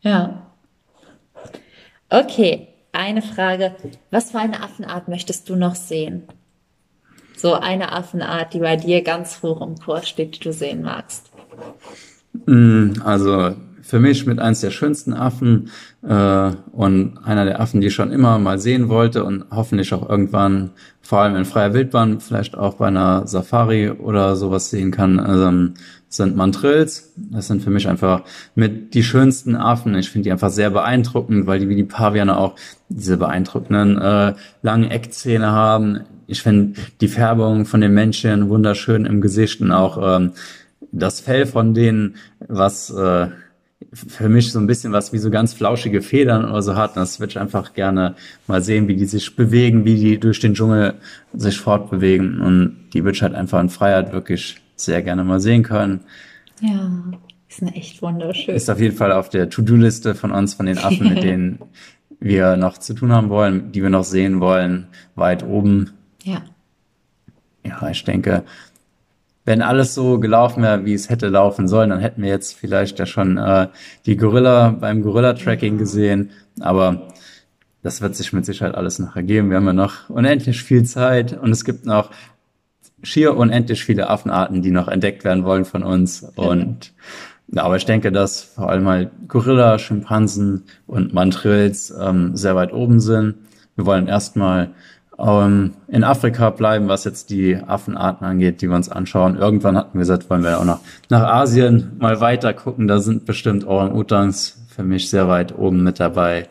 [0.00, 0.42] Ja.
[2.10, 3.74] Okay, eine Frage.
[4.10, 6.28] Was für eine Affenart möchtest du noch sehen?
[7.36, 11.30] So eine Affenart, die bei dir ganz hoch im Kurs steht, die du sehen magst.
[12.46, 13.54] Mm, also
[13.84, 15.70] für mich mit eins der schönsten Affen
[16.02, 20.08] äh, und einer der Affen, die ich schon immer mal sehen wollte und hoffentlich auch
[20.08, 20.70] irgendwann,
[21.02, 25.72] vor allem in freier Wildbahn, vielleicht auch bei einer Safari oder sowas sehen kann, also,
[26.08, 27.12] sind Mantrills.
[27.16, 28.22] Das sind für mich einfach
[28.54, 29.94] mit die schönsten Affen.
[29.96, 32.54] Ich finde die einfach sehr beeindruckend, weil die wie die Paviane auch
[32.88, 36.00] diese beeindruckenden äh, langen Eckzähne haben.
[36.26, 40.32] Ich finde die Färbung von den Männchen wunderschön im Gesicht und auch ähm,
[40.92, 42.14] das Fell von denen,
[42.46, 43.28] was äh,
[43.94, 46.96] für mich so ein bisschen was wie so ganz flauschige Federn oder so hat.
[46.96, 48.16] das würde ich einfach gerne
[48.46, 50.94] mal sehen, wie die sich bewegen, wie die durch den Dschungel
[51.32, 52.40] sich fortbewegen.
[52.40, 56.00] Und die würde ich halt einfach in Freiheit wirklich sehr gerne mal sehen können.
[56.60, 56.90] Ja,
[57.48, 58.54] ist eine echt wunderschön.
[58.54, 61.60] Ist auf jeden Fall auf der To-Do-Liste von uns, von den Affen, mit denen
[62.20, 65.90] wir noch zu tun haben wollen, die wir noch sehen wollen, weit oben.
[66.22, 66.42] Ja.
[67.64, 68.44] Ja, ich denke,
[69.44, 72.98] wenn alles so gelaufen wäre, wie es hätte laufen sollen, dann hätten wir jetzt vielleicht
[72.98, 73.68] ja schon äh,
[74.06, 76.30] die Gorilla beim Gorilla-Tracking gesehen.
[76.60, 77.08] Aber
[77.82, 79.50] das wird sich mit Sicherheit alles noch ergeben.
[79.50, 82.10] Wir haben ja noch unendlich viel Zeit und es gibt noch
[83.02, 86.22] schier unendlich viele Affenarten, die noch entdeckt werden wollen von uns.
[86.36, 86.94] Und
[87.48, 92.72] ja, aber ich denke, dass vor allem mal Gorilla, Schimpansen und Mandrills ähm, sehr weit
[92.72, 93.34] oben sind.
[93.76, 94.70] Wir wollen erstmal
[95.18, 99.36] ähm, in Afrika bleiben, was jetzt die Affenarten angeht, die wir uns anschauen.
[99.36, 102.88] Irgendwann hatten wir gesagt, wollen wir auch noch nach Asien mal weiter gucken.
[102.88, 106.48] Da sind bestimmt Orang-Utans für mich sehr weit oben mit dabei,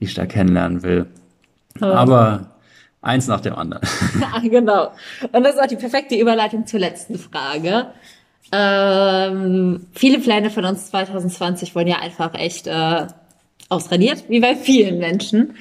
[0.00, 1.06] die ich da kennenlernen will.
[1.80, 2.48] Aber
[3.00, 3.82] eins nach dem anderen.
[4.20, 4.92] Ja, genau.
[5.32, 7.86] Und das ist auch die perfekte Überleitung zur letzten Frage.
[8.50, 13.06] Ähm, viele Pläne von uns 2020 wurden ja einfach echt äh,
[13.68, 15.54] ausradiert, wie bei vielen Menschen.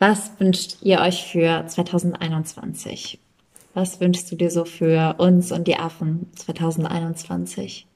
[0.00, 3.20] Was wünscht ihr euch für 2021?
[3.74, 7.86] Was wünschst du dir so für uns und die Affen 2021?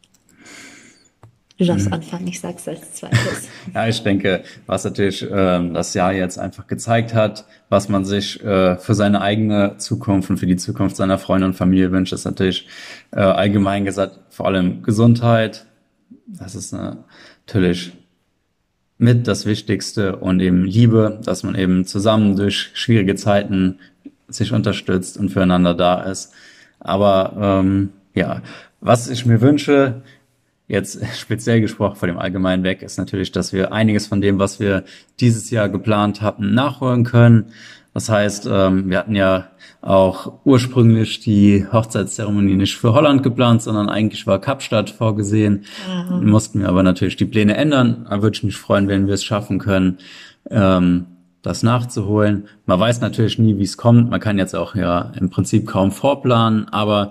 [1.56, 1.94] Du darfst hm.
[1.94, 3.48] anfangen, ich sag's als zweites.
[3.74, 8.38] ja, ich denke, was natürlich äh, das Jahr jetzt einfach gezeigt hat, was man sich
[8.44, 12.26] äh, für seine eigene Zukunft und für die Zukunft seiner Freunde und Familie wünscht, ist
[12.26, 12.68] natürlich
[13.12, 15.64] äh, allgemein gesagt vor allem Gesundheit.
[16.26, 16.96] Das ist äh,
[17.46, 17.94] natürlich
[18.98, 23.78] mit das Wichtigste und eben Liebe, dass man eben zusammen durch schwierige Zeiten
[24.28, 26.32] sich unterstützt und füreinander da ist.
[26.80, 28.42] Aber ähm, ja,
[28.80, 30.02] was ich mir wünsche,
[30.68, 34.60] jetzt speziell gesprochen von dem Allgemeinen weg, ist natürlich, dass wir einiges von dem, was
[34.60, 34.84] wir
[35.20, 37.46] dieses Jahr geplant hatten, nachholen können.
[37.92, 39.50] Das heißt, ähm, wir hatten ja
[39.84, 45.66] auch ursprünglich die Hochzeitszeremonie nicht für Holland geplant, sondern eigentlich war Kapstadt vorgesehen.
[46.10, 46.30] Mhm.
[46.30, 48.06] Mussten wir aber natürlich die Pläne ändern.
[48.08, 49.98] Da würde ich mich freuen, wenn wir es schaffen können,
[50.50, 51.06] ähm,
[51.42, 52.48] das nachzuholen.
[52.64, 54.08] Man weiß natürlich nie, wie es kommt.
[54.08, 57.10] Man kann jetzt auch ja im Prinzip kaum vorplanen, aber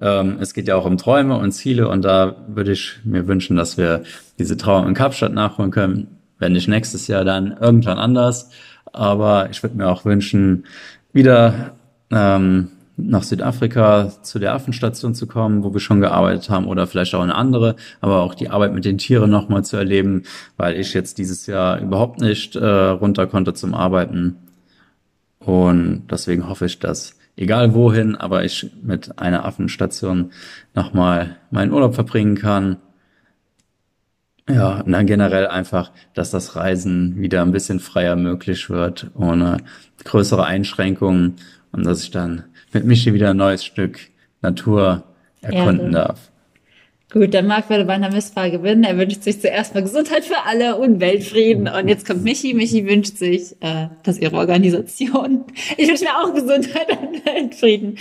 [0.00, 3.56] ähm, es geht ja auch um Träume und Ziele und da würde ich mir wünschen,
[3.56, 4.04] dass wir
[4.38, 6.18] diese Trauer in Kapstadt nachholen können.
[6.38, 8.50] Wenn nicht nächstes Jahr, dann irgendwann anders.
[8.92, 10.66] Aber ich würde mir auch wünschen,
[11.12, 11.72] wieder
[12.10, 17.14] ähm, nach Südafrika zu der Affenstation zu kommen, wo wir schon gearbeitet haben oder vielleicht
[17.14, 20.22] auch eine andere, aber auch die Arbeit mit den Tieren nochmal zu erleben,
[20.56, 24.36] weil ich jetzt dieses Jahr überhaupt nicht äh, runter konnte zum Arbeiten.
[25.40, 30.30] Und deswegen hoffe ich, dass egal wohin, aber ich mit einer Affenstation
[30.74, 32.76] nochmal meinen Urlaub verbringen kann.
[34.48, 39.56] Ja, und dann generell einfach, dass das Reisen wieder ein bisschen freier möglich wird, ohne
[40.04, 41.36] größere Einschränkungen
[41.74, 43.98] und dass ich dann mit Michi wieder ein neues Stück
[44.42, 45.04] Natur
[45.42, 45.90] erkunden Erde.
[45.90, 46.30] darf.
[47.12, 48.82] Gut, dann mag Waldemar Missfahr gewinnen.
[48.82, 51.68] Er wünscht sich zuerst mal Gesundheit für alle und Weltfrieden.
[51.68, 52.54] Und jetzt kommt Michi.
[52.54, 55.44] Michi wünscht sich, äh, dass ihre Organisation.
[55.76, 57.98] Ich wünsche mir auch Gesundheit und Weltfrieden.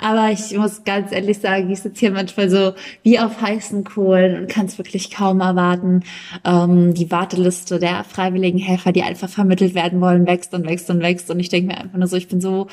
[0.00, 4.38] Aber ich muss ganz ehrlich sagen, ich sitze hier manchmal so wie auf heißen Kohlen
[4.38, 6.04] und kann es wirklich kaum erwarten.
[6.44, 11.00] Ähm, die Warteliste der freiwilligen Helfer, die einfach vermittelt werden wollen, wächst und wächst und
[11.00, 11.30] wächst.
[11.30, 12.68] Und ich denke mir einfach nur so, ich bin so,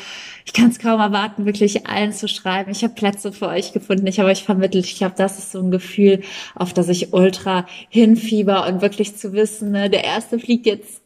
[0.45, 2.71] ich kann es kaum erwarten, wirklich allen zu schreiben.
[2.71, 4.86] Ich habe Plätze für euch gefunden, ich habe euch vermittelt.
[4.86, 6.21] Ich glaube, das ist so ein Gefühl,
[6.53, 11.01] auf das ich ultra hinfieber und wirklich zu wissen, ne, der erste fliegt jetzt,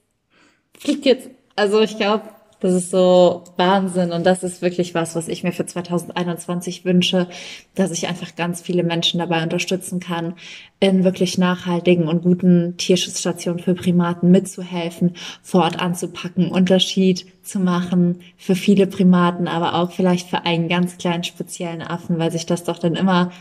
[0.77, 1.29] fliegt jetzt.
[1.55, 2.23] Also ich glaube,
[2.59, 7.27] das ist so Wahnsinn und das ist wirklich was, was ich mir für 2021 wünsche,
[7.75, 10.33] dass ich einfach ganz viele Menschen dabei unterstützen kann,
[10.79, 18.19] in wirklich nachhaltigen und guten Tierschutzstationen für Primaten mitzuhelfen, vor Ort anzupacken, Unterschied zu machen
[18.37, 22.63] für viele Primaten, aber auch vielleicht für einen ganz kleinen speziellen Affen, weil sich das
[22.65, 23.31] doch dann immer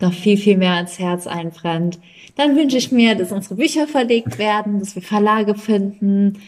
[0.00, 1.98] noch viel, viel mehr ans Herz einbrennt.
[2.36, 6.38] Dann wünsche ich mir, dass unsere Bücher verlegt werden, dass wir Verlage finden,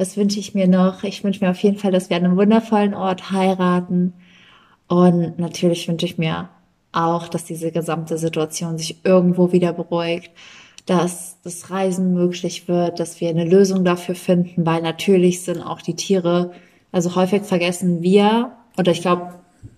[0.00, 1.04] was wünsche ich mir noch?
[1.04, 4.14] Ich wünsche mir auf jeden Fall, dass wir an einem wundervollen Ort heiraten.
[4.88, 6.48] Und natürlich wünsche ich mir
[6.90, 10.30] auch, dass diese gesamte Situation sich irgendwo wieder beruhigt,
[10.86, 15.82] dass das Reisen möglich wird, dass wir eine Lösung dafür finden, weil natürlich sind auch
[15.82, 16.52] die Tiere,
[16.92, 19.34] also häufig vergessen wir, oder ich glaube,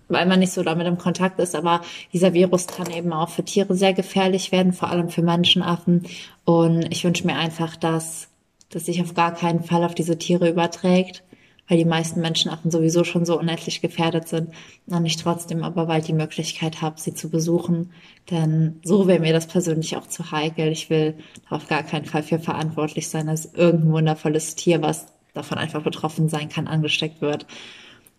[0.07, 1.81] weil man nicht so damit im Kontakt ist, aber
[2.13, 6.03] dieser Virus kann eben auch für Tiere sehr gefährlich werden, vor allem für Menschenaffen.
[6.45, 8.29] Und ich wünsche mir einfach, dass
[8.73, 11.23] das sich auf gar keinen Fall auf diese Tiere überträgt,
[11.67, 14.49] weil die meisten Menschenaffen sowieso schon so unendlich gefährdet sind,
[14.87, 17.91] und ich trotzdem aber bald die Möglichkeit habe, sie zu besuchen.
[18.29, 20.67] Denn so wäre mir das persönlich auch zu heikel.
[20.69, 21.15] Ich will
[21.49, 26.27] auf gar keinen Fall für verantwortlich sein, dass irgendein wundervolles Tier, was davon einfach betroffen
[26.27, 27.45] sein kann, angesteckt wird.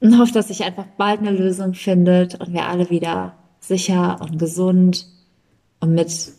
[0.01, 4.39] Und hoffe, dass sich einfach bald eine Lösung findet und wir alle wieder sicher und
[4.39, 5.07] gesund
[5.81, 6.33] und mit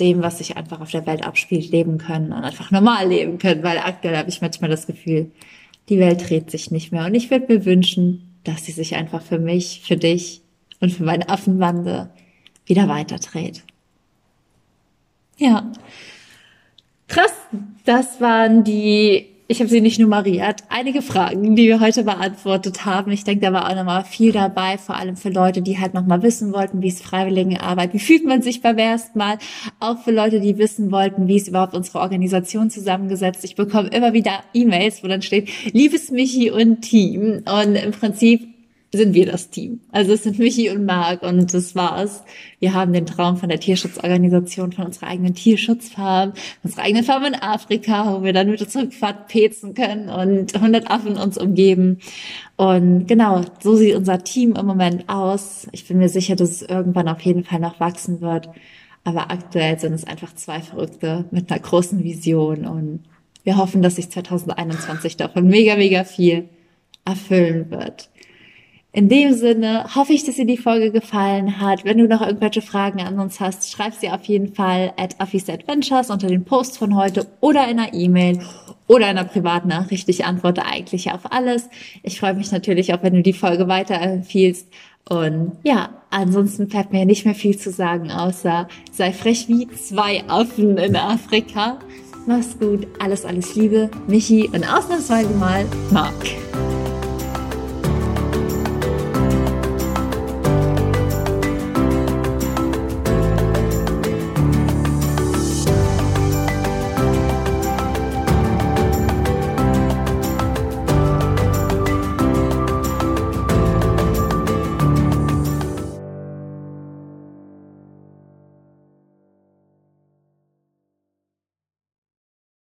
[0.00, 3.62] dem, was sich einfach auf der Welt abspielt, leben können und einfach normal leben können,
[3.62, 5.30] weil aktuell habe ich manchmal das Gefühl,
[5.88, 7.06] die Welt dreht sich nicht mehr.
[7.06, 10.42] Und ich würde mir wünschen, dass sie sich einfach für mich, für dich
[10.80, 12.10] und für meine Affenbande
[12.66, 13.62] wieder weiterdreht.
[15.38, 15.72] Ja.
[17.08, 17.32] Krass.
[17.84, 20.62] Das waren die ich habe sie nicht nummeriert.
[20.68, 23.10] Einige Fragen, die wir heute beantwortet haben.
[23.10, 26.22] Ich denke, da war auch nochmal viel dabei, vor allem für Leute, die halt nochmal
[26.22, 29.38] wissen wollten, wie es Freiwilligenarbeit, wie fühlt man sich beim ersten Mal.
[29.80, 33.42] Auch für Leute, die wissen wollten, wie ist überhaupt unsere Organisation zusammengesetzt.
[33.42, 37.42] Ich bekomme immer wieder E-Mails, wo dann steht, liebes Michi und Team.
[37.46, 38.57] Und im Prinzip
[38.90, 39.80] sind wir das Team.
[39.92, 42.24] Also es sind Michi und Marc und das war's.
[42.58, 46.32] Wir haben den Traum von der Tierschutzorganisation, von unserer eigenen Tierschutzfarm,
[46.62, 50.90] unserer eigenen Farm in Afrika, wo wir dann mit unserem Quad pezen können und 100
[50.90, 51.98] Affen uns umgeben.
[52.56, 55.68] Und genau, so sieht unser Team im Moment aus.
[55.72, 58.48] Ich bin mir sicher, dass es irgendwann auf jeden Fall noch wachsen wird.
[59.04, 63.00] Aber aktuell sind es einfach zwei Verrückte mit einer großen Vision und
[63.44, 66.48] wir hoffen, dass sich 2021 davon mega, mega viel
[67.04, 68.10] erfüllen wird.
[68.98, 71.84] In dem Sinne hoffe ich, dass dir die Folge gefallen hat.
[71.84, 75.48] Wenn du noch irgendwelche Fragen an uns hast, schreib sie auf jeden Fall at Affis
[75.48, 78.40] Adventures unter dem Post von heute oder in einer E-Mail
[78.88, 80.08] oder in einer Privatnachricht.
[80.08, 81.68] Ich antworte eigentlich auf alles.
[82.02, 84.66] Ich freue mich natürlich auch, wenn du die Folge weiterempfiehlst.
[85.08, 90.24] Und ja, ansonsten bleibt mir nicht mehr viel zu sagen, außer sei frech wie zwei
[90.26, 91.78] Affen in Afrika.
[92.26, 96.34] Mach's gut, alles, alles Liebe, Michi und ausnahmsweise mal Marc.